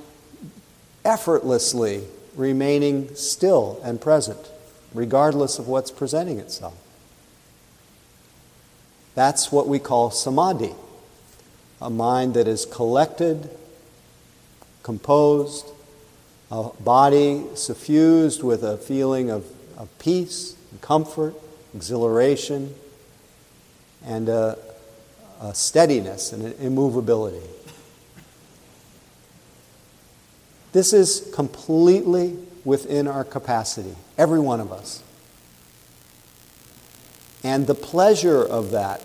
effortlessly 1.05 2.05
remaining 2.37 3.15
still 3.15 3.81
and 3.85 4.01
present, 4.01 4.39
regardless 4.95 5.59
of 5.59 5.69
what's 5.69 5.91
presenting 5.91 6.39
itself. 6.39 6.77
That's 9.15 9.53
what 9.53 9.69
we 9.69 9.79
call 9.79 10.11
samadhi 10.11 10.73
a 11.83 11.91
mind 11.91 12.35
that 12.35 12.47
is 12.47 12.65
collected, 12.65 13.51
composed, 14.85 15.67
a 16.49 16.69
body 16.79 17.45
suffused 17.57 18.45
with 18.45 18.63
a 18.63 18.77
feeling 18.77 19.31
of, 19.31 19.45
of 19.77 19.89
peace, 19.99 20.55
and 20.71 20.81
comfort, 20.81 21.35
exhilaration, 21.75 22.73
and 24.05 24.29
a, 24.29 24.57
a 25.43 25.55
steadiness 25.55 26.33
and 26.33 26.45
an 26.45 26.55
immovability. 26.61 27.45
This 30.73 30.93
is 30.93 31.29
completely 31.35 32.39
within 32.65 33.09
our 33.09 33.25
capacity, 33.25 33.95
every 34.17 34.39
one 34.39 34.61
of 34.61 34.73
us. 34.73 35.03
And 37.43 37.67
the 37.67 37.75
pleasure 37.75 38.41
of 38.43 38.71
that 38.71 39.03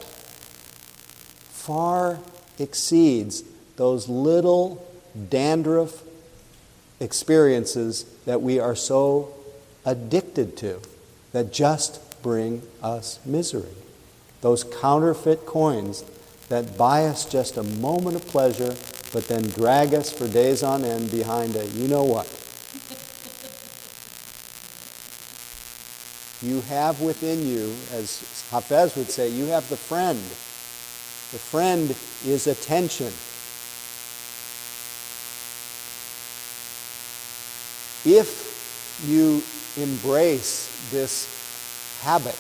far 1.49 2.19
exceeds 2.59 3.43
those 3.75 4.07
little 4.07 4.87
dandruff 5.29 6.03
experiences 6.99 8.03
that 8.25 8.41
we 8.43 8.59
are 8.59 8.75
so 8.75 9.33
addicted 9.85 10.55
to 10.57 10.79
that 11.31 11.51
just 11.51 12.21
bring 12.21 12.61
us 12.83 13.19
misery. 13.25 13.73
Those 14.41 14.63
counterfeit 14.63 15.45
coins 15.47 16.03
that 16.49 16.77
buy 16.77 17.05
us 17.05 17.25
just 17.25 17.57
a 17.57 17.63
moment 17.63 18.15
of 18.15 18.25
pleasure 18.27 18.75
but 19.13 19.27
then 19.27 19.43
drag 19.49 19.93
us 19.93 20.11
for 20.11 20.27
days 20.27 20.63
on 20.63 20.83
end 20.83 21.09
behind 21.11 21.55
a 21.55 21.65
you 21.67 21.87
know 21.87 22.03
what. 22.03 22.27
You 26.41 26.61
have 26.69 27.01
within 27.01 27.47
you, 27.47 27.73
as 27.97 28.21
Hafez 28.51 28.95
would 28.95 29.09
say, 29.09 29.29
you 29.29 29.45
have 29.45 29.67
the 29.69 29.77
friend. 29.77 30.19
The 30.19 31.39
friend 31.39 31.89
is 32.25 32.45
attention. 32.45 33.07
If 38.05 39.03
you 39.07 39.41
embrace 39.81 40.89
this 40.91 41.99
habit 42.03 42.37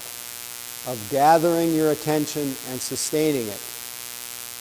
of 0.87 1.07
gathering 1.09 1.73
your 1.73 1.91
attention 1.91 2.43
and 2.69 2.79
sustaining 2.79 3.47
it, 3.47 3.59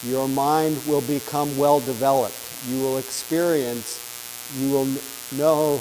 your 0.02 0.28
mind 0.28 0.80
will 0.86 1.00
become 1.02 1.56
well 1.56 1.80
developed. 1.80 2.36
You 2.68 2.80
will 2.80 2.98
experience, 2.98 4.02
you 4.58 4.70
will 4.70 4.86
know 5.36 5.80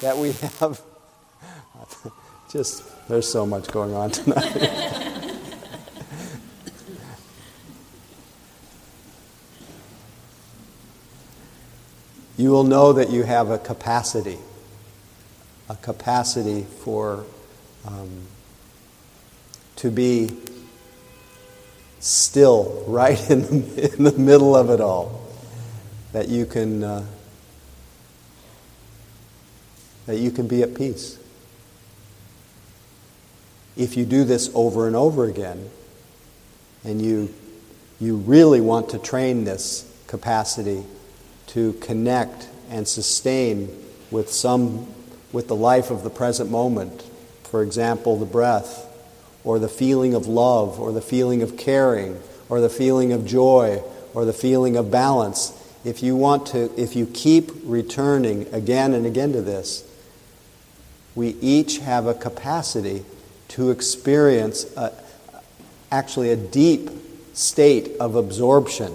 that 0.00 0.16
we 0.16 0.32
have 0.32 0.80
just, 2.50 2.82
there's 3.08 3.28
so 3.30 3.46
much 3.46 3.68
going 3.68 3.94
on 3.94 4.10
tonight. 4.10 4.54
you 12.36 12.50
will 12.50 12.64
know 12.64 12.92
that 12.92 13.10
you 13.10 13.22
have 13.24 13.50
a 13.50 13.58
capacity, 13.58 14.38
a 15.68 15.76
capacity 15.76 16.66
for 16.82 17.24
um, 17.86 18.22
to 19.76 19.90
be 19.90 20.30
still 22.00 22.82
right 22.86 23.30
in 23.30 23.42
the, 23.42 23.94
in 23.94 24.04
the 24.04 24.12
middle 24.12 24.56
of 24.56 24.70
it 24.70 24.80
all. 24.80 25.20
That 26.12 26.28
you 26.28 26.44
can 26.44 26.82
uh, 26.82 27.06
that 30.06 30.18
you 30.18 30.32
can 30.32 30.48
be 30.48 30.62
at 30.62 30.74
peace. 30.74 31.18
If 33.76 33.96
you 33.96 34.04
do 34.04 34.24
this 34.24 34.50
over 34.54 34.88
and 34.88 34.96
over 34.96 35.26
again, 35.26 35.70
and 36.82 37.00
you 37.00 37.32
you 38.00 38.16
really 38.16 38.60
want 38.60 38.88
to 38.90 38.98
train 38.98 39.44
this 39.44 39.86
capacity 40.08 40.82
to 41.48 41.74
connect 41.74 42.48
and 42.70 42.88
sustain 42.88 43.68
with 44.10 44.32
some 44.32 44.88
with 45.32 45.46
the 45.46 45.54
life 45.54 45.92
of 45.92 46.02
the 46.02 46.10
present 46.10 46.50
moment, 46.50 47.04
for 47.44 47.62
example, 47.62 48.18
the 48.18 48.26
breath 48.26 48.89
or 49.44 49.58
the 49.58 49.68
feeling 49.68 50.14
of 50.14 50.26
love, 50.26 50.78
or 50.78 50.92
the 50.92 51.00
feeling 51.00 51.42
of 51.42 51.56
caring, 51.56 52.20
or 52.48 52.60
the 52.60 52.68
feeling 52.68 53.12
of 53.12 53.24
joy, 53.26 53.82
or 54.14 54.24
the 54.24 54.32
feeling 54.32 54.76
of 54.76 54.90
balance, 54.90 55.52
if 55.84 56.02
you 56.02 56.14
want 56.14 56.46
to, 56.46 56.70
if 56.80 56.94
you 56.94 57.06
keep 57.06 57.50
returning 57.64 58.52
again 58.52 58.92
and 58.92 59.06
again 59.06 59.32
to 59.32 59.40
this, 59.40 59.84
we 61.14 61.30
each 61.40 61.78
have 61.78 62.06
a 62.06 62.14
capacity 62.14 63.04
to 63.48 63.70
experience 63.70 64.64
a, 64.76 64.92
actually 65.90 66.30
a 66.30 66.36
deep 66.36 66.90
state 67.32 67.96
of 67.98 68.14
absorption 68.14 68.94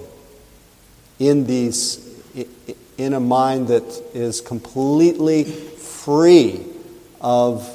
in 1.20 1.46
these 1.46 2.04
in 2.98 3.14
a 3.14 3.20
mind 3.20 3.68
that 3.68 3.84
is 4.14 4.40
completely 4.40 5.44
free 5.44 6.66
of 7.20 7.70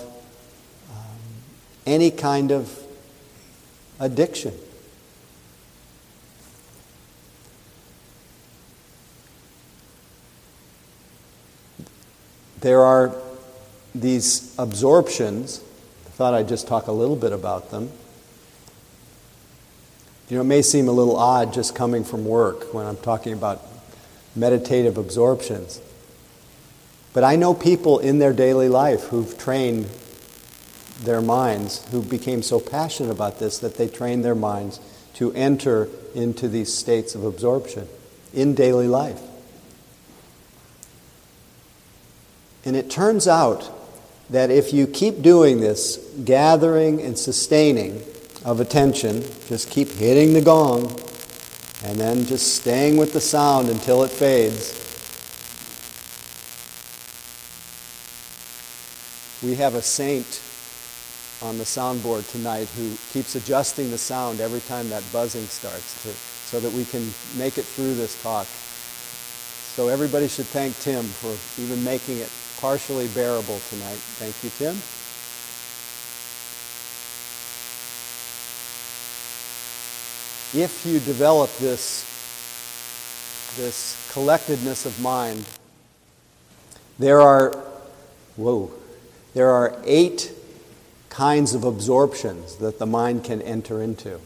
any 1.90 2.12
kind 2.12 2.53
of 2.53 2.83
addiction. 3.98 4.55
There 12.61 12.81
are 12.83 13.12
these 13.92 14.55
absorptions. 14.57 15.62
I 16.07 16.11
thought 16.11 16.35
I'd 16.35 16.48
just 16.48 16.68
talk 16.68 16.87
a 16.87 16.92
little 16.92 17.16
bit 17.16 17.33
about 17.33 17.70
them. 17.70 17.90
You 20.29 20.37
know, 20.37 20.42
it 20.42 20.46
may 20.46 20.62
seem 20.62 20.87
a 20.87 20.92
little 20.92 21.16
odd 21.16 21.53
just 21.53 21.74
coming 21.74 22.05
from 22.05 22.24
work 22.24 22.72
when 22.72 22.87
I'm 22.87 22.98
talking 22.98 23.33
about 23.33 23.66
meditative 24.37 24.96
absorptions. 24.96 25.81
But 27.12 27.24
I 27.24 27.35
know 27.35 27.53
people 27.53 27.98
in 27.98 28.20
their 28.20 28.33
daily 28.33 28.68
life 28.68 29.05
who've 29.05 29.37
trained 29.37 29.88
their 31.02 31.20
minds, 31.20 31.86
who 31.90 32.02
became 32.02 32.42
so 32.42 32.60
passionate 32.60 33.10
about 33.10 33.38
this 33.38 33.58
that 33.58 33.76
they 33.76 33.88
trained 33.88 34.24
their 34.24 34.34
minds 34.34 34.80
to 35.14 35.32
enter 35.32 35.88
into 36.14 36.48
these 36.48 36.72
states 36.72 37.14
of 37.14 37.24
absorption 37.24 37.88
in 38.32 38.54
daily 38.54 38.86
life. 38.86 39.20
And 42.64 42.76
it 42.76 42.90
turns 42.90 43.26
out 43.26 43.70
that 44.28 44.50
if 44.50 44.72
you 44.72 44.86
keep 44.86 45.22
doing 45.22 45.60
this, 45.60 45.96
gathering 46.24 47.00
and 47.00 47.18
sustaining 47.18 48.02
of 48.44 48.60
attention, 48.60 49.22
just 49.48 49.70
keep 49.70 49.88
hitting 49.88 50.34
the 50.34 50.40
gong, 50.40 50.84
and 51.84 51.98
then 51.98 52.26
just 52.26 52.54
staying 52.56 52.96
with 52.96 53.12
the 53.12 53.20
sound 53.20 53.68
until 53.68 54.04
it 54.04 54.10
fades. 54.10 54.76
We 59.42 59.56
have 59.56 59.74
a 59.74 59.82
saint 59.82 60.26
on 61.42 61.57
the 61.59 61.64
soundboard 61.64 62.31
tonight 62.31 62.68
who 62.76 62.94
keeps 63.12 63.35
adjusting 63.35 63.90
the 63.90 63.98
sound 63.98 64.40
every 64.40 64.61
time 64.61 64.88
that 64.90 65.03
buzzing 65.12 65.44
starts 65.44 66.03
to, 66.03 66.09
so 66.11 66.61
that 66.61 66.72
we 66.72 66.85
can 66.85 67.03
make 67.38 67.57
it 67.57 67.64
through 67.64 67.94
this 67.94 68.20
talk. 68.22 68.46
So 68.46 69.88
everybody 69.88 70.29
should 70.29 70.46
thank 70.46 70.79
Tim 70.81 71.05
for 71.05 71.35
even 71.62 71.83
making 71.85 72.18
it 72.18 72.31
partially 72.61 73.09
bearable 73.09 73.59
tonight. 73.70 73.96
Thank 74.18 74.35
you, 74.44 74.50
Tim. 74.59 74.76
If 80.53 80.85
you 80.85 80.98
develop 81.00 81.48
this, 81.59 82.05
this 83.57 84.11
collectedness 84.12 84.85
of 84.85 85.00
mind, 85.00 85.46
there 86.98 87.20
are, 87.20 87.53
whoa, 88.37 88.70
there 89.33 89.48
are 89.48 89.81
eight 89.85 90.33
kinds 91.11 91.55
of 91.55 91.64
absorptions 91.64 92.57
that 92.57 92.79
the 92.79 92.87
mind 92.87 93.25
can 93.25 93.42
enter 93.42 93.83
into. 93.83 94.18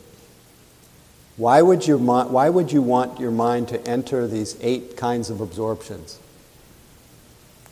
Why 1.36 1.60
would, 1.60 1.86
your, 1.86 1.98
why 1.98 2.48
would 2.48 2.70
you 2.70 2.80
want 2.80 3.18
your 3.18 3.32
mind 3.32 3.68
to 3.68 3.84
enter 3.88 4.28
these 4.28 4.56
eight 4.60 4.96
kinds 4.96 5.30
of 5.30 5.40
absorptions? 5.40 6.20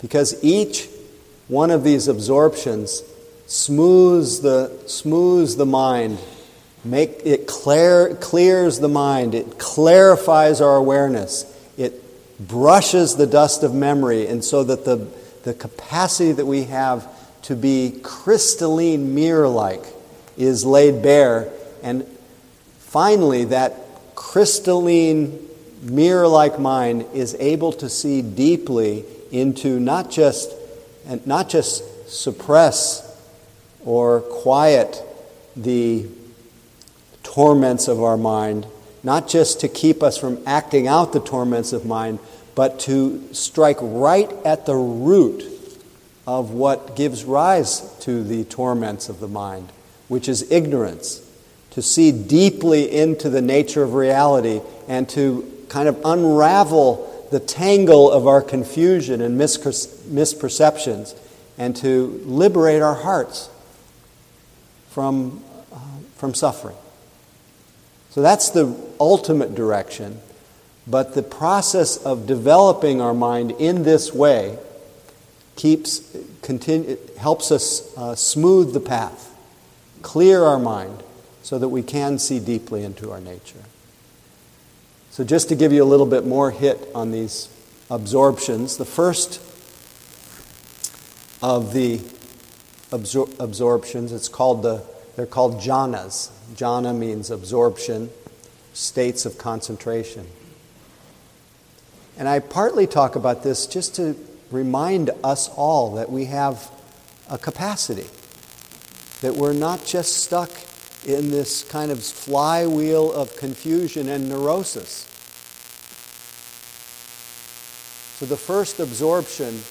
Because 0.00 0.42
each 0.42 0.88
one 1.46 1.70
of 1.70 1.84
these 1.84 2.08
absorptions 2.08 3.04
smooths 3.46 4.40
the, 4.40 4.76
smooths 4.86 5.54
the 5.56 5.66
mind, 5.66 6.18
make, 6.84 7.20
it 7.24 7.46
clear, 7.46 8.16
clears 8.16 8.80
the 8.80 8.88
mind, 8.88 9.34
it 9.34 9.58
clarifies 9.58 10.60
our 10.60 10.76
awareness, 10.76 11.44
it 11.76 12.02
brushes 12.40 13.14
the 13.14 13.26
dust 13.26 13.62
of 13.62 13.74
memory, 13.74 14.26
and 14.26 14.42
so 14.42 14.64
that 14.64 14.84
the, 14.84 15.06
the 15.44 15.54
capacity 15.54 16.32
that 16.32 16.46
we 16.46 16.64
have 16.64 17.06
to 17.42 17.56
be 17.56 18.00
crystalline 18.02 19.14
mirror 19.14 19.48
like 19.48 19.84
is 20.36 20.64
laid 20.64 21.02
bare. 21.02 21.50
And 21.82 22.06
finally, 22.78 23.44
that 23.46 23.74
crystalline 24.14 25.48
mirror 25.82 26.28
like 26.28 26.58
mind 26.58 27.06
is 27.12 27.34
able 27.38 27.72
to 27.72 27.88
see 27.88 28.22
deeply 28.22 29.04
into 29.30 29.80
not 29.80 30.10
just, 30.10 30.52
and 31.06 31.26
not 31.26 31.48
just 31.48 32.08
suppress 32.08 33.08
or 33.84 34.20
quiet 34.20 35.02
the 35.56 36.06
torments 37.22 37.88
of 37.88 38.02
our 38.02 38.16
mind, 38.16 38.66
not 39.02 39.26
just 39.28 39.60
to 39.60 39.68
keep 39.68 40.02
us 40.02 40.16
from 40.16 40.40
acting 40.46 40.86
out 40.86 41.12
the 41.12 41.20
torments 41.20 41.72
of 41.72 41.84
mind, 41.84 42.18
but 42.54 42.78
to 42.78 43.34
strike 43.34 43.78
right 43.80 44.30
at 44.44 44.66
the 44.66 44.74
root 44.74 45.51
of 46.26 46.50
what 46.52 46.96
gives 46.96 47.24
rise 47.24 47.80
to 48.00 48.22
the 48.22 48.44
torments 48.44 49.08
of 49.08 49.20
the 49.20 49.28
mind, 49.28 49.70
which 50.08 50.28
is 50.28 50.50
ignorance. 50.50 51.28
To 51.72 51.82
see 51.82 52.12
deeply 52.12 52.90
into 52.94 53.30
the 53.30 53.40
nature 53.40 53.82
of 53.82 53.94
reality 53.94 54.60
and 54.86 55.08
to 55.10 55.50
kind 55.68 55.88
of 55.88 56.00
unravel 56.04 57.08
the 57.30 57.40
tangle 57.40 58.10
of 58.10 58.26
our 58.26 58.42
confusion 58.42 59.22
and 59.22 59.40
misperceptions 59.40 61.18
and 61.56 61.74
to 61.76 62.20
liberate 62.26 62.82
our 62.82 62.94
hearts 62.94 63.48
from, 64.90 65.42
uh, 65.72 65.78
from 66.16 66.34
suffering. 66.34 66.76
So 68.10 68.20
that's 68.20 68.50
the 68.50 68.76
ultimate 69.00 69.54
direction. 69.54 70.20
But 70.86 71.14
the 71.14 71.22
process 71.22 71.96
of 71.96 72.26
developing 72.26 73.00
our 73.00 73.14
mind 73.14 73.52
in 73.52 73.84
this 73.84 74.12
way 74.12 74.58
keeps, 75.56 76.16
continue, 76.42 76.98
helps 77.18 77.50
us 77.50 77.96
uh, 77.96 78.14
smooth 78.14 78.72
the 78.72 78.80
path, 78.80 79.34
clear 80.02 80.42
our 80.42 80.58
mind, 80.58 81.02
so 81.42 81.58
that 81.58 81.68
we 81.68 81.82
can 81.82 82.18
see 82.18 82.38
deeply 82.38 82.84
into 82.84 83.10
our 83.10 83.20
nature. 83.20 83.62
So, 85.10 85.24
just 85.24 85.48
to 85.50 85.54
give 85.54 85.72
you 85.72 85.82
a 85.82 85.84
little 85.84 86.06
bit 86.06 86.26
more 86.26 86.50
hit 86.50 86.88
on 86.94 87.10
these 87.10 87.48
absorptions, 87.90 88.78
the 88.78 88.84
first 88.84 89.40
of 91.42 91.74
the 91.74 91.98
absor- 92.90 93.38
absorptions, 93.38 94.12
it's 94.12 94.28
called 94.28 94.62
the, 94.62 94.82
they're 95.16 95.26
called 95.26 95.60
jhanas. 95.60 96.30
Jhana 96.54 96.96
means 96.96 97.30
absorption, 97.30 98.10
states 98.72 99.26
of 99.26 99.36
concentration. 99.36 100.26
And 102.16 102.28
I 102.28 102.38
partly 102.38 102.86
talk 102.86 103.16
about 103.16 103.42
this 103.42 103.66
just 103.66 103.96
to 103.96 104.16
remind 104.52 105.10
us 105.24 105.48
all 105.48 105.94
that 105.94 106.10
we 106.10 106.26
have 106.26 106.70
a 107.30 107.38
capacity, 107.38 108.06
that 109.22 109.34
we're 109.34 109.52
not 109.52 109.84
just 109.84 110.18
stuck 110.24 110.50
in 111.06 111.30
this 111.30 111.64
kind 111.64 111.90
of 111.90 112.02
flywheel 112.02 113.12
of 113.12 113.36
confusion 113.36 114.08
and 114.08 114.28
neurosis. 114.28 115.08
So 118.18 118.26
the 118.26 118.36
first 118.36 118.78
absorption 118.78 119.62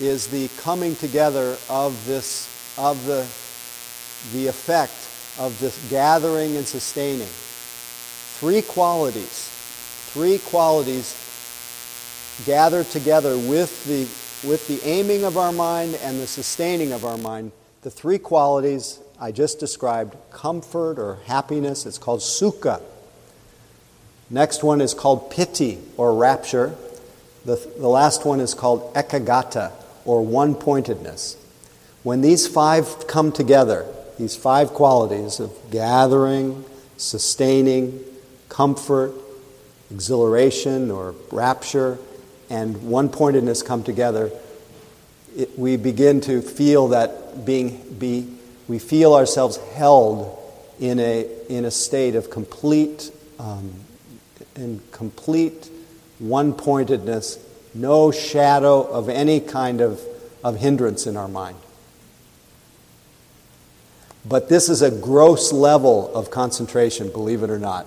is 0.00 0.26
the 0.26 0.48
coming 0.60 0.96
together 0.96 1.56
of 1.70 2.06
this 2.06 2.52
of 2.78 3.06
the 3.06 3.26
the 4.32 4.48
effect 4.48 4.92
of 5.38 5.58
this 5.60 5.78
gathering 5.90 6.56
and 6.56 6.66
sustaining. 6.66 7.28
Three 8.40 8.62
qualities, 8.62 9.48
three 10.12 10.38
qualities 10.38 11.25
gather 12.44 12.84
together 12.84 13.38
with 13.38 13.84
the 13.86 14.06
with 14.46 14.68
the 14.68 14.80
aiming 14.86 15.24
of 15.24 15.36
our 15.38 15.52
mind 15.52 15.98
and 16.02 16.20
the 16.20 16.26
sustaining 16.26 16.92
of 16.92 17.04
our 17.04 17.16
mind. 17.18 17.52
The 17.82 17.90
three 17.90 18.18
qualities 18.18 19.00
I 19.18 19.32
just 19.32 19.58
described 19.58 20.16
comfort 20.30 20.98
or 20.98 21.18
happiness, 21.26 21.86
it's 21.86 21.98
called 21.98 22.20
sukha. 22.20 22.82
Next 24.28 24.62
one 24.62 24.80
is 24.80 24.92
called 24.92 25.30
piti 25.30 25.78
or 25.96 26.14
rapture. 26.14 26.74
The, 27.44 27.56
the 27.78 27.88
last 27.88 28.26
one 28.26 28.40
is 28.40 28.54
called 28.54 28.92
ekaggata 28.94 29.72
or 30.04 30.24
one 30.24 30.54
pointedness. 30.54 31.36
When 32.02 32.20
these 32.20 32.46
five 32.46 33.06
come 33.06 33.32
together, 33.32 33.86
these 34.18 34.36
five 34.36 34.70
qualities 34.70 35.40
of 35.40 35.52
gathering, 35.70 36.64
sustaining, 36.96 38.00
comfort, 38.48 39.12
exhilaration 39.90 40.90
or 40.90 41.14
rapture, 41.30 41.98
and 42.50 42.88
one 42.88 43.08
pointedness 43.08 43.62
come 43.62 43.82
together, 43.82 44.30
it, 45.36 45.58
we 45.58 45.76
begin 45.76 46.20
to 46.22 46.42
feel 46.42 46.88
that 46.88 47.44
being 47.44 47.96
be, 47.98 48.28
we 48.68 48.78
feel 48.78 49.14
ourselves 49.14 49.56
held 49.74 50.38
in 50.78 50.98
a, 50.98 51.26
in 51.48 51.64
a 51.64 51.70
state 51.70 52.14
of 52.14 52.30
complete, 52.30 53.10
um, 53.38 53.72
in 54.54 54.80
complete 54.92 55.70
one 56.18 56.52
pointedness, 56.52 57.38
no 57.74 58.10
shadow 58.10 58.82
of 58.82 59.08
any 59.08 59.40
kind 59.40 59.80
of, 59.80 60.00
of 60.42 60.56
hindrance 60.56 61.06
in 61.06 61.16
our 61.16 61.28
mind. 61.28 61.56
But 64.28 64.48
this 64.48 64.68
is 64.68 64.82
a 64.82 64.90
gross 64.90 65.52
level 65.52 66.12
of 66.14 66.30
concentration, 66.30 67.10
believe 67.10 67.42
it 67.42 67.50
or 67.50 67.58
not. 67.58 67.86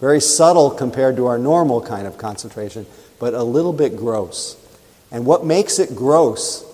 Very 0.00 0.20
subtle 0.20 0.70
compared 0.70 1.16
to 1.16 1.26
our 1.26 1.38
normal 1.38 1.82
kind 1.82 2.06
of 2.06 2.16
concentration, 2.18 2.86
but 3.20 3.34
a 3.34 3.44
little 3.44 3.72
bit 3.72 3.96
gross. 3.96 4.56
And 5.12 5.24
what 5.24 5.44
makes 5.44 5.78
it 5.78 5.94
gross, 5.94 6.64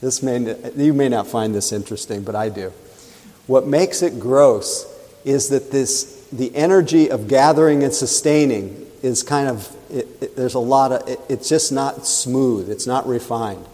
this 0.00 0.22
may, 0.22 0.56
you 0.74 0.92
may 0.92 1.08
not 1.08 1.28
find 1.28 1.54
this 1.54 1.70
interesting, 1.70 2.22
but 2.22 2.34
I 2.34 2.48
do. 2.48 2.72
What 3.46 3.66
makes 3.66 4.02
it 4.02 4.18
gross 4.18 4.86
is 5.24 5.50
that 5.50 5.70
this, 5.70 6.26
the 6.32 6.54
energy 6.56 7.10
of 7.10 7.28
gathering 7.28 7.84
and 7.84 7.92
sustaining 7.92 8.86
is 9.02 9.22
kind 9.22 9.48
of, 9.48 9.76
it, 9.90 10.08
it, 10.20 10.36
there's 10.36 10.54
a 10.54 10.58
lot 10.58 10.90
of, 10.90 11.08
it, 11.08 11.20
it's 11.28 11.48
just 11.48 11.70
not 11.70 12.06
smooth, 12.06 12.70
it's 12.70 12.86
not 12.86 13.06
refined. 13.06 13.64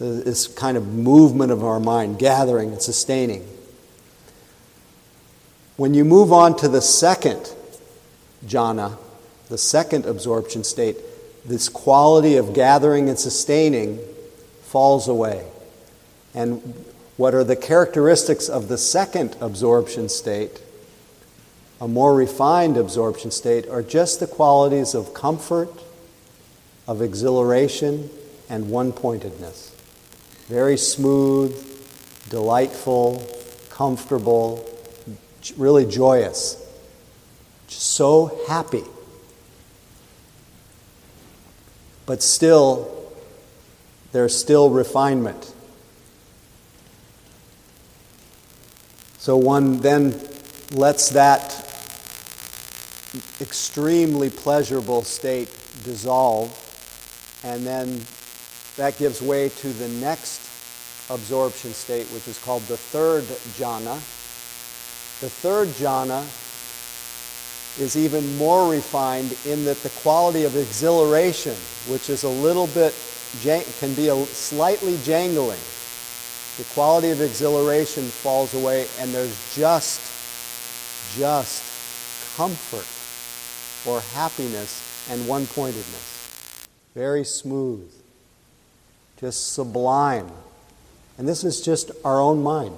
Uh, 0.00 0.24
this 0.24 0.48
kind 0.48 0.76
of 0.76 0.88
movement 0.88 1.52
of 1.52 1.62
our 1.62 1.78
mind, 1.78 2.18
gathering 2.18 2.70
and 2.70 2.82
sustaining. 2.82 3.46
When 5.76 5.94
you 5.94 6.04
move 6.04 6.32
on 6.32 6.56
to 6.58 6.68
the 6.68 6.80
second 6.80 7.52
jhana, 8.44 8.98
the 9.52 9.58
second 9.58 10.06
absorption 10.06 10.64
state, 10.64 10.96
this 11.44 11.68
quality 11.68 12.36
of 12.36 12.54
gathering 12.54 13.10
and 13.10 13.18
sustaining 13.18 13.98
falls 14.62 15.08
away. 15.08 15.46
And 16.32 16.86
what 17.18 17.34
are 17.34 17.44
the 17.44 17.54
characteristics 17.54 18.48
of 18.48 18.68
the 18.68 18.78
second 18.78 19.36
absorption 19.42 20.08
state, 20.08 20.62
a 21.82 21.86
more 21.86 22.14
refined 22.14 22.78
absorption 22.78 23.30
state, 23.30 23.68
are 23.68 23.82
just 23.82 24.20
the 24.20 24.26
qualities 24.26 24.94
of 24.94 25.12
comfort, 25.12 25.68
of 26.88 27.02
exhilaration, 27.02 28.08
and 28.48 28.70
one 28.70 28.90
pointedness. 28.90 29.76
Very 30.48 30.78
smooth, 30.78 31.54
delightful, 32.30 33.22
comfortable, 33.68 34.66
really 35.58 35.84
joyous, 35.84 36.56
so 37.68 38.40
happy. 38.48 38.84
But 42.06 42.22
still, 42.22 43.12
there's 44.12 44.36
still 44.36 44.70
refinement. 44.70 45.52
So 49.18 49.36
one 49.36 49.78
then 49.78 50.20
lets 50.72 51.10
that 51.10 51.58
extremely 53.40 54.30
pleasurable 54.30 55.02
state 55.02 55.48
dissolve, 55.84 56.50
and 57.44 57.64
then 57.66 58.00
that 58.76 58.98
gives 58.98 59.22
way 59.22 59.48
to 59.48 59.68
the 59.68 59.88
next 59.88 60.40
absorption 61.10 61.72
state, 61.72 62.06
which 62.06 62.26
is 62.26 62.38
called 62.38 62.62
the 62.62 62.76
third 62.76 63.24
jhana. 63.58 63.94
The 65.20 65.30
third 65.30 65.68
jhana 65.68 66.22
is 67.78 67.96
even 67.96 68.36
more 68.36 68.70
refined 68.70 69.36
in 69.46 69.64
that 69.64 69.82
the 69.82 69.88
quality 70.00 70.44
of 70.44 70.56
exhilaration, 70.56 71.54
which 71.88 72.10
is 72.10 72.24
a 72.24 72.28
little 72.28 72.66
bit, 72.68 72.94
can 73.42 73.94
be 73.94 74.08
a 74.08 74.26
slightly 74.26 74.98
jangling, 75.04 75.58
the 76.58 76.64
quality 76.74 77.10
of 77.10 77.20
exhilaration 77.22 78.04
falls 78.04 78.52
away 78.52 78.86
and 79.00 79.12
there's 79.14 79.56
just, 79.56 80.00
just 81.16 82.36
comfort 82.36 82.86
or 83.90 84.00
happiness 84.14 85.08
and 85.10 85.26
one 85.26 85.46
pointedness. 85.46 86.68
Very 86.94 87.24
smooth, 87.24 87.90
just 89.18 89.54
sublime. 89.54 90.30
And 91.16 91.26
this 91.26 91.42
is 91.42 91.62
just 91.62 91.90
our 92.04 92.20
own 92.20 92.42
mind, 92.42 92.76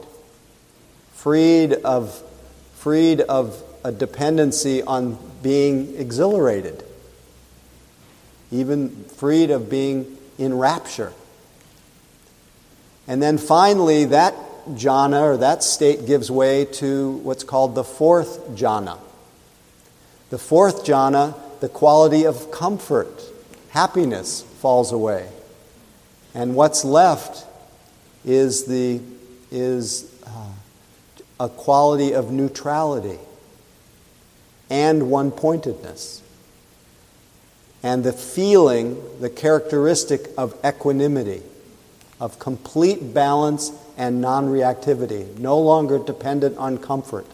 freed 1.14 1.72
of, 1.72 2.22
freed 2.76 3.22
of 3.22 3.61
a 3.85 3.92
dependency 3.92 4.83
on 4.83 5.18
being 5.42 5.94
exhilarated, 5.97 6.83
even 8.51 9.05
freed 9.05 9.51
of 9.51 9.68
being 9.68 10.16
in 10.38 10.57
rapture. 10.57 11.12
And 13.07 13.23
then 13.23 13.37
finally, 13.37 14.07
that 14.07 14.35
jhana 14.70 15.20
or 15.20 15.37
that 15.37 15.62
state 15.62 16.07
gives 16.07 16.31
way 16.31 16.64
to 16.64 17.12
what's 17.18 17.44
called 17.44 17.75
the 17.75 17.85
fourth 17.85 18.49
jhana. 18.53 18.99
The 20.31 20.38
fourth 20.38 20.85
jhana, 20.87 21.38
the 21.61 21.68
quality 21.68 22.25
of 22.25 22.51
comfort, 22.51 23.23
happiness 23.68 24.40
falls 24.61 24.92
away. 24.92 25.29
And 26.33 26.55
what's 26.55 26.87
left 26.87 27.47
is, 28.25 28.64
the, 28.64 29.01
is 29.51 30.11
uh, 30.27 30.49
a 31.38 31.51
quality 31.51 32.14
of 32.14 32.31
neutrality 32.33 33.18
and 34.70 35.11
one 35.11 35.31
pointedness. 35.31 36.22
And 37.83 38.03
the 38.03 38.12
feeling, 38.12 38.96
the 39.20 39.29
characteristic 39.29 40.31
of 40.38 40.59
equanimity, 40.64 41.42
of 42.20 42.38
complete 42.38 43.12
balance 43.12 43.72
and 43.96 44.20
non 44.20 44.46
reactivity, 44.46 45.37
no 45.38 45.59
longer 45.59 45.98
dependent 45.98 46.57
on 46.57 46.79
comfort. 46.79 47.27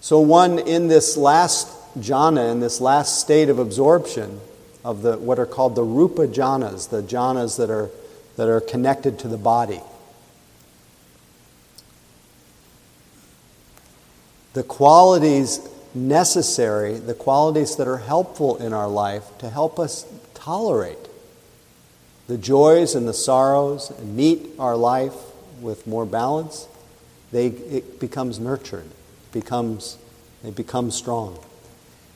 So, 0.00 0.20
one 0.20 0.58
in 0.58 0.88
this 0.88 1.16
last 1.16 1.68
jhana, 1.98 2.50
in 2.50 2.60
this 2.60 2.80
last 2.80 3.20
state 3.20 3.48
of 3.48 3.58
absorption 3.58 4.40
of 4.84 5.02
the, 5.02 5.16
what 5.16 5.38
are 5.38 5.46
called 5.46 5.74
the 5.74 5.84
rupa 5.84 6.26
jhanas, 6.26 6.88
the 6.90 7.02
jhanas 7.02 7.56
that 7.58 7.70
are, 7.70 7.90
that 8.36 8.48
are 8.48 8.60
connected 8.60 9.18
to 9.20 9.28
the 9.28 9.36
body. 9.36 9.80
The 14.54 14.62
qualities 14.62 15.60
necessary, 15.94 16.94
the 16.94 17.14
qualities 17.14 17.76
that 17.76 17.88
are 17.88 17.98
helpful 17.98 18.56
in 18.56 18.72
our 18.72 18.88
life 18.88 19.24
to 19.38 19.48
help 19.48 19.78
us 19.78 20.06
tolerate 20.34 20.98
the 22.28 22.38
joys 22.38 22.94
and 22.94 23.06
the 23.06 23.14
sorrows 23.14 23.90
and 23.90 24.16
meet 24.16 24.48
our 24.58 24.76
life 24.76 25.14
with 25.60 25.86
more 25.86 26.06
balance, 26.06 26.66
they, 27.30 27.46
it 27.48 28.00
becomes 28.00 28.38
nurtured, 28.38 28.86
becomes, 29.32 29.98
they 30.42 30.50
become 30.50 30.90
strong. 30.90 31.38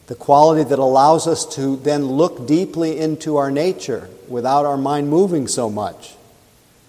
The 0.07 0.15
quality 0.15 0.63
that 0.65 0.79
allows 0.79 1.27
us 1.27 1.45
to 1.57 1.77
then 1.77 2.07
look 2.07 2.47
deeply 2.47 2.99
into 2.99 3.37
our 3.37 3.51
nature 3.51 4.09
without 4.29 4.65
our 4.65 4.77
mind 4.77 5.09
moving 5.09 5.49
so 5.49 5.69
much, 5.69 6.15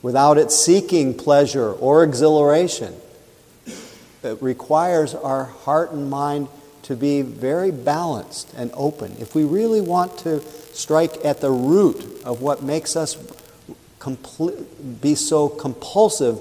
without 0.02 0.38
it 0.38 0.52
seeking 0.52 1.14
pleasure 1.14 1.72
or 1.72 2.04
exhilaration 2.04 2.94
requires 4.36 5.14
our 5.14 5.46
heart 5.46 5.92
and 5.92 6.10
mind 6.10 6.48
to 6.84 6.96
be 6.96 7.22
very 7.22 7.72
balanced 7.72 8.54
and 8.56 8.72
open. 8.74 9.16
If 9.20 9.36
we 9.36 9.44
really 9.44 9.82
want 9.82 10.18
to 10.20 10.42
strike 10.74 11.26
at 11.26 11.42
the 11.42 11.52
root 11.52 12.22
of 12.24 12.42
what 12.42 12.64
makes 12.64 12.96
us 12.96 13.18
complete, 14.00 15.02
be 15.02 15.16
so 15.16 15.50
compulsive 15.50 16.40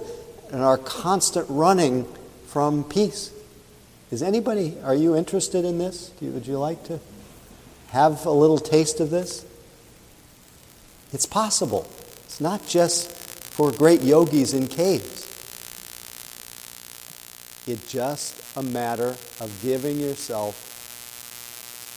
in 0.53 0.61
our 0.61 0.79
constant 0.79 1.47
running 1.49 2.05
from 2.47 2.85
peace. 2.85 3.33
Is 4.11 4.23
anybody, 4.23 4.77
are 4.85 4.95
you 4.95 5.17
interested 5.17 5.65
in 5.65 5.79
this? 5.79 6.13
would 6.21 6.47
you 6.47 6.59
like 6.59 6.85
to 6.85 7.01
have 7.89 8.25
a 8.25 8.31
little 8.31 8.59
taste 8.59 9.01
of 9.01 9.11
this? 9.11 9.45
It's 11.13 11.27
possible. 11.27 11.89
It's 12.25 12.41
not 12.41 12.67
just 12.67 13.11
for 13.11 13.73
great 13.73 14.03
yogis 14.03 14.55
in 14.55 14.69
caves. 14.69 15.26
It's 17.67 17.91
just 17.91 18.57
a 18.57 18.63
matter 18.63 19.17
of 19.41 19.59
giving 19.61 19.99
yourself 19.99 20.55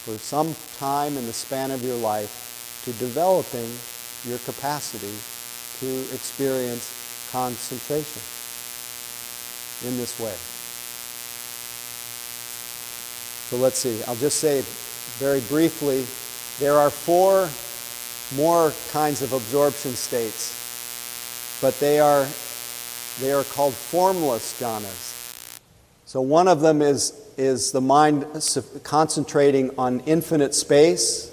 for 0.03 0.17
some 0.17 0.55
time 0.78 1.15
in 1.15 1.28
the 1.28 1.34
span 1.34 1.70
of 1.70 1.84
your 1.84 1.97
life 1.97 2.82
to 2.86 2.91
developing 2.93 3.70
your 4.26 4.39
capacity 4.39 5.13
to 5.80 6.15
experience 6.15 7.30
concentration 7.32 8.22
in 9.88 9.97
this 9.97 10.20
way. 10.20 10.34
So 13.49 13.57
let's 13.57 13.78
see. 13.78 14.03
I'll 14.07 14.15
just 14.15 14.39
say 14.39 14.63
very 15.20 15.41
briefly 15.41 16.05
there 16.59 16.74
are 16.74 16.89
four 16.89 17.47
more 18.36 18.74
kinds 18.91 19.22
of 19.22 19.34
absorption 19.34 19.91
states, 19.93 20.55
but 21.61 21.80
they 21.80 21.99
are, 21.99 22.28
they 23.20 23.32
are 23.32 23.43
called 23.43 23.74
formless 23.74 24.59
jhanas. 24.59 25.09
So 26.10 26.22
one 26.22 26.47
of 26.47 26.62
them 26.62 26.82
is, 26.82 27.14
is 27.38 27.72
the 27.72 27.82
mind 27.82 28.26
concentrating 28.82 29.78
on 29.78 29.99
infinite 30.07 30.55
space, 30.55 31.32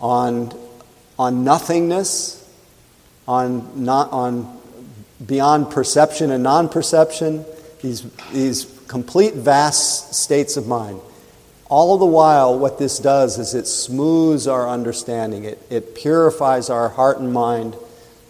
on, 0.00 0.52
on 1.16 1.44
nothingness, 1.44 2.44
on, 3.28 3.84
not, 3.84 4.10
on 4.10 4.58
beyond 5.24 5.70
perception 5.70 6.32
and 6.32 6.42
non 6.42 6.68
perception, 6.68 7.44
these, 7.80 8.02
these 8.32 8.64
complete 8.88 9.34
vast 9.34 10.14
states 10.14 10.56
of 10.56 10.66
mind. 10.66 10.98
All 11.66 11.98
the 11.98 12.04
while, 12.04 12.58
what 12.58 12.80
this 12.80 12.98
does 12.98 13.38
is 13.38 13.54
it 13.54 13.68
smooths 13.68 14.48
our 14.48 14.68
understanding, 14.68 15.44
it, 15.44 15.64
it 15.70 15.94
purifies 15.94 16.70
our 16.70 16.88
heart 16.88 17.20
and 17.20 17.32
mind 17.32 17.76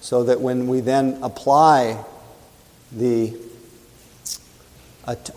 so 0.03 0.25
that 0.25 0.43
when 0.43 0.67
we 0.67 0.81
then 0.81 1.19
apply 1.23 2.05
the 2.95 3.35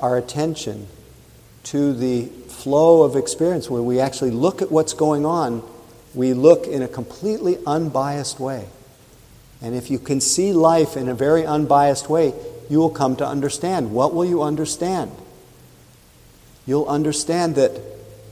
our 0.01 0.17
attention 0.17 0.87
to 1.63 1.93
the 1.93 2.25
flow 2.25 3.03
of 3.03 3.15
experience, 3.15 3.69
where 3.69 3.81
we 3.81 3.99
actually 3.99 4.31
look 4.31 4.61
at 4.61 4.71
what's 4.71 4.93
going 4.93 5.25
on, 5.25 5.63
we 6.13 6.33
look 6.33 6.67
in 6.67 6.81
a 6.81 6.87
completely 6.87 7.57
unbiased 7.65 8.39
way. 8.39 8.67
And 9.61 9.75
if 9.75 9.89
you 9.89 9.99
can 9.99 10.21
see 10.21 10.53
life 10.53 10.95
in 10.95 11.09
a 11.09 11.15
very 11.15 11.45
unbiased 11.45 12.09
way, 12.09 12.33
you 12.69 12.79
will 12.79 12.89
come 12.89 13.15
to 13.17 13.27
understand. 13.27 13.91
What 13.91 14.13
will 14.13 14.25
you 14.25 14.43
understand? 14.43 15.11
You'll 16.65 16.87
understand 16.87 17.55
that 17.55 17.79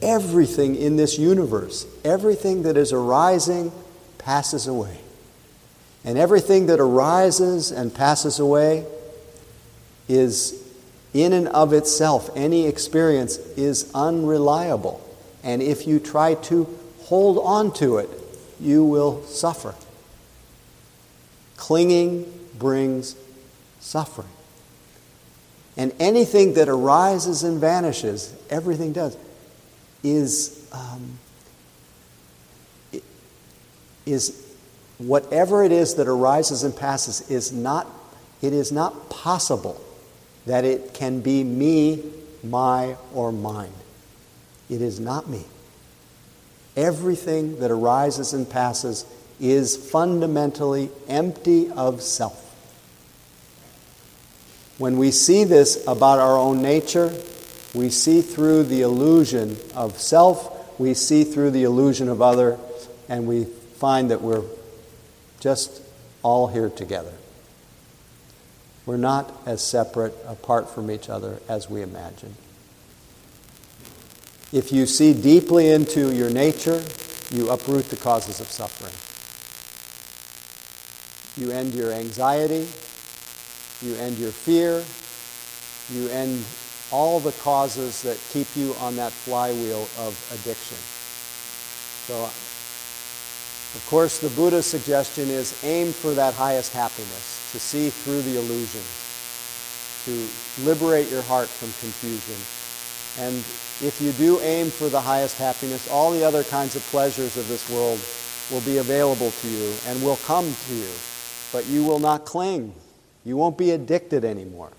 everything 0.01 0.75
in 0.75 0.95
this 0.95 1.17
universe, 1.17 1.85
everything 2.03 2.63
that 2.63 2.77
is 2.77 2.91
arising, 2.91 3.71
passes 4.17 4.67
away. 4.67 4.99
And 6.05 6.17
everything 6.17 6.67
that 6.67 6.79
arises 6.79 7.71
and 7.71 7.93
passes 7.93 8.39
away 8.39 8.85
is 10.07 10.62
in 11.13 11.31
and 11.31 11.47
of 11.49 11.73
itself, 11.73 12.29
any 12.35 12.67
experience 12.67 13.37
is 13.55 13.91
unreliable. 13.93 14.99
And 15.43 15.61
if 15.61 15.85
you 15.85 15.99
try 15.99 16.35
to 16.35 16.67
hold 17.01 17.37
on 17.39 17.71
to 17.73 17.97
it, 17.97 18.09
you 18.59 18.83
will 18.83 19.23
suffer. 19.23 19.75
Clinging 21.57 22.31
brings 22.57 23.15
suffering. 23.79 24.29
And 25.77 25.93
anything 25.99 26.53
that 26.55 26.69
arises 26.69 27.43
and 27.43 27.59
vanishes, 27.59 28.33
everything 28.49 28.93
does, 28.93 29.17
is, 30.03 30.67
um, 30.71 31.19
is 34.05 34.55
whatever 34.97 35.63
it 35.63 35.71
is 35.71 35.95
that 35.95 36.07
arises 36.07 36.63
and 36.63 36.75
passes 36.75 37.29
is 37.29 37.51
not, 37.51 37.87
it 38.41 38.53
is 38.53 38.71
not 38.71 39.09
possible 39.09 39.81
that 40.45 40.65
it 40.65 40.93
can 40.93 41.21
be 41.21 41.43
me, 41.43 42.03
my, 42.43 42.97
or 43.13 43.31
mine. 43.31 43.71
It 44.69 44.81
is 44.81 44.99
not 44.99 45.29
me. 45.29 45.45
Everything 46.75 47.59
that 47.59 47.71
arises 47.71 48.33
and 48.33 48.49
passes 48.49 49.05
is 49.39 49.75
fundamentally 49.75 50.89
empty 51.07 51.69
of 51.71 52.01
self. 52.01 52.39
When 54.77 54.97
we 54.97 55.11
see 55.11 55.43
this 55.43 55.85
about 55.87 56.19
our 56.19 56.37
own 56.37 56.61
nature, 56.61 57.13
we 57.73 57.89
see 57.89 58.21
through 58.21 58.63
the 58.63 58.81
illusion 58.81 59.57
of 59.75 59.99
self, 59.99 60.79
we 60.79 60.93
see 60.93 61.23
through 61.23 61.51
the 61.51 61.63
illusion 61.63 62.09
of 62.09 62.21
other, 62.21 62.57
and 63.07 63.27
we 63.27 63.45
find 63.45 64.11
that 64.11 64.21
we're 64.21 64.43
just 65.39 65.81
all 66.23 66.47
here 66.47 66.69
together. 66.69 67.13
We're 68.85 68.97
not 68.97 69.31
as 69.45 69.61
separate, 69.61 70.13
apart 70.27 70.69
from 70.69 70.91
each 70.91 71.09
other 71.09 71.39
as 71.47 71.69
we 71.69 71.81
imagine. 71.81 72.35
If 74.51 74.71
you 74.71 74.85
see 74.85 75.13
deeply 75.13 75.69
into 75.69 76.13
your 76.13 76.29
nature, 76.29 76.83
you 77.31 77.49
uproot 77.49 77.85
the 77.85 77.95
causes 77.95 78.39
of 78.39 78.47
suffering. 78.47 78.93
You 81.35 81.51
end 81.51 81.73
your 81.73 81.91
anxiety, 81.91 82.67
you 83.81 83.95
end 83.95 84.19
your 84.19 84.31
fear, 84.31 84.83
you 85.91 86.09
end 86.09 86.43
all 86.91 87.19
the 87.19 87.31
causes 87.41 88.03
that 88.03 88.19
keep 88.31 88.47
you 88.55 88.75
on 88.79 88.95
that 88.97 89.11
flywheel 89.11 89.87
of 89.97 90.13
addiction. 90.31 90.77
So, 92.05 92.23
of 93.75 93.83
course, 93.89 94.19
the 94.19 94.29
Buddha's 94.29 94.67
suggestion 94.67 95.29
is 95.29 95.63
aim 95.63 95.91
for 95.91 96.13
that 96.13 96.35
highest 96.35 96.73
happiness, 96.73 97.32
to 97.53 97.59
see 97.59 97.89
through 97.89 98.21
the 98.23 98.37
illusions, 98.37 98.91
to 100.03 100.65
liberate 100.65 101.09
your 101.09 101.21
heart 101.23 101.47
from 101.47 101.69
confusion. 101.79 102.35
And 103.23 103.37
if 103.79 104.01
you 104.01 104.11
do 104.11 104.41
aim 104.41 104.69
for 104.69 104.89
the 104.89 104.99
highest 104.99 105.37
happiness, 105.37 105.89
all 105.89 106.11
the 106.11 106.25
other 106.25 106.43
kinds 106.43 106.75
of 106.75 106.81
pleasures 106.91 107.37
of 107.37 107.47
this 107.47 107.69
world 107.71 108.01
will 108.51 108.65
be 108.67 108.79
available 108.79 109.31
to 109.31 109.47
you 109.47 109.73
and 109.87 110.03
will 110.03 110.17
come 110.27 110.53
to 110.67 110.73
you. 110.75 110.91
But 111.53 111.65
you 111.67 111.85
will 111.85 111.99
not 111.99 112.25
cling 112.25 112.73
you 113.25 113.37
won't 113.37 113.57
be 113.57 113.71
addicted 113.71 114.25
anymore. 114.25 114.71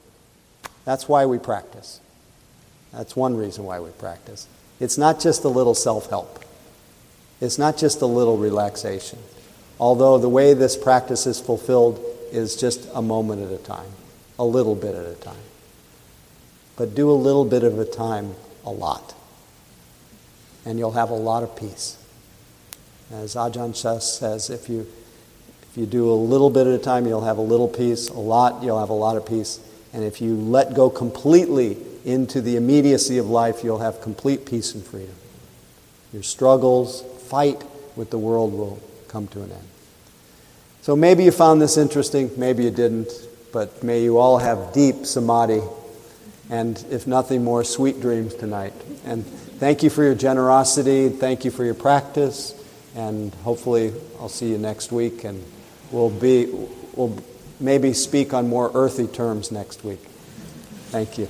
That's 0.84 1.08
why 1.08 1.26
we 1.26 1.38
practice. 1.38 2.00
That's 2.92 3.16
one 3.16 3.36
reason 3.36 3.64
why 3.64 3.80
we 3.80 3.90
practice. 3.90 4.46
It's 4.80 4.98
not 4.98 5.18
just 5.18 5.44
a 5.44 5.48
little 5.48 5.74
self 5.74 6.10
help, 6.10 6.44
it's 7.40 7.58
not 7.58 7.76
just 7.76 8.02
a 8.02 8.06
little 8.06 8.36
relaxation. 8.36 9.18
Although 9.80 10.18
the 10.18 10.28
way 10.28 10.54
this 10.54 10.76
practice 10.76 11.26
is 11.26 11.40
fulfilled 11.40 11.98
is 12.34 12.56
just 12.56 12.88
a 12.92 13.00
moment 13.00 13.42
at 13.42 13.52
a 13.52 13.62
time, 13.62 13.90
a 14.38 14.44
little 14.44 14.74
bit 14.74 14.94
at 14.94 15.06
a 15.06 15.14
time. 15.14 15.36
But 16.76 16.94
do 16.94 17.10
a 17.10 17.12
little 17.12 17.44
bit 17.44 17.62
of 17.62 17.78
a 17.78 17.84
time 17.84 18.34
a 18.64 18.70
lot, 18.70 19.14
and 20.64 20.78
you'll 20.78 20.92
have 20.92 21.10
a 21.10 21.14
lot 21.14 21.42
of 21.42 21.54
peace. 21.56 21.96
As 23.12 23.34
Ajahn 23.34 23.80
Chah 23.80 23.98
says, 24.00 24.50
if 24.50 24.68
you 24.68 24.86
if 25.74 25.78
you 25.78 25.86
do 25.86 26.08
a 26.08 26.14
little 26.14 26.50
bit 26.50 26.68
at 26.68 26.72
a 26.72 26.78
time, 26.78 27.04
you'll 27.04 27.24
have 27.24 27.38
a 27.38 27.42
little 27.42 27.66
peace. 27.66 28.08
A 28.08 28.12
lot, 28.12 28.62
you'll 28.62 28.78
have 28.78 28.90
a 28.90 28.94
lot 28.94 29.16
of 29.16 29.26
peace. 29.26 29.58
And 29.92 30.04
if 30.04 30.20
you 30.20 30.36
let 30.36 30.72
go 30.72 30.88
completely 30.88 31.76
into 32.04 32.40
the 32.40 32.54
immediacy 32.54 33.18
of 33.18 33.28
life, 33.28 33.64
you'll 33.64 33.80
have 33.80 34.00
complete 34.00 34.46
peace 34.46 34.72
and 34.72 34.84
freedom. 34.84 35.16
Your 36.12 36.22
struggles, 36.22 37.02
fight 37.26 37.60
with 37.96 38.10
the 38.10 38.18
world 38.18 38.52
will 38.52 38.80
come 39.08 39.26
to 39.28 39.42
an 39.42 39.50
end. 39.50 39.68
So 40.84 40.94
maybe 40.94 41.24
you 41.24 41.30
found 41.30 41.62
this 41.62 41.78
interesting, 41.78 42.30
maybe 42.36 42.64
you 42.64 42.70
didn't, 42.70 43.08
but 43.54 43.82
may 43.82 44.02
you 44.02 44.18
all 44.18 44.36
have 44.36 44.74
deep 44.74 45.06
samadhi 45.06 45.62
and, 46.50 46.76
if 46.90 47.06
nothing 47.06 47.42
more, 47.42 47.64
sweet 47.64 48.02
dreams 48.02 48.34
tonight. 48.34 48.74
And 49.06 49.24
thank 49.24 49.82
you 49.82 49.88
for 49.88 50.04
your 50.04 50.14
generosity, 50.14 51.08
thank 51.08 51.46
you 51.46 51.50
for 51.50 51.64
your 51.64 51.72
practice, 51.72 52.54
and 52.94 53.32
hopefully 53.36 53.94
I'll 54.20 54.28
see 54.28 54.50
you 54.50 54.58
next 54.58 54.92
week. 54.92 55.24
And 55.24 55.42
We'll, 55.90 56.10
be, 56.10 56.46
we'll 56.94 57.16
maybe 57.60 57.92
speak 57.92 58.34
on 58.34 58.48
more 58.48 58.70
earthy 58.74 59.06
terms 59.06 59.52
next 59.52 59.84
week. 59.84 60.00
Thank 60.90 61.18
you. 61.18 61.28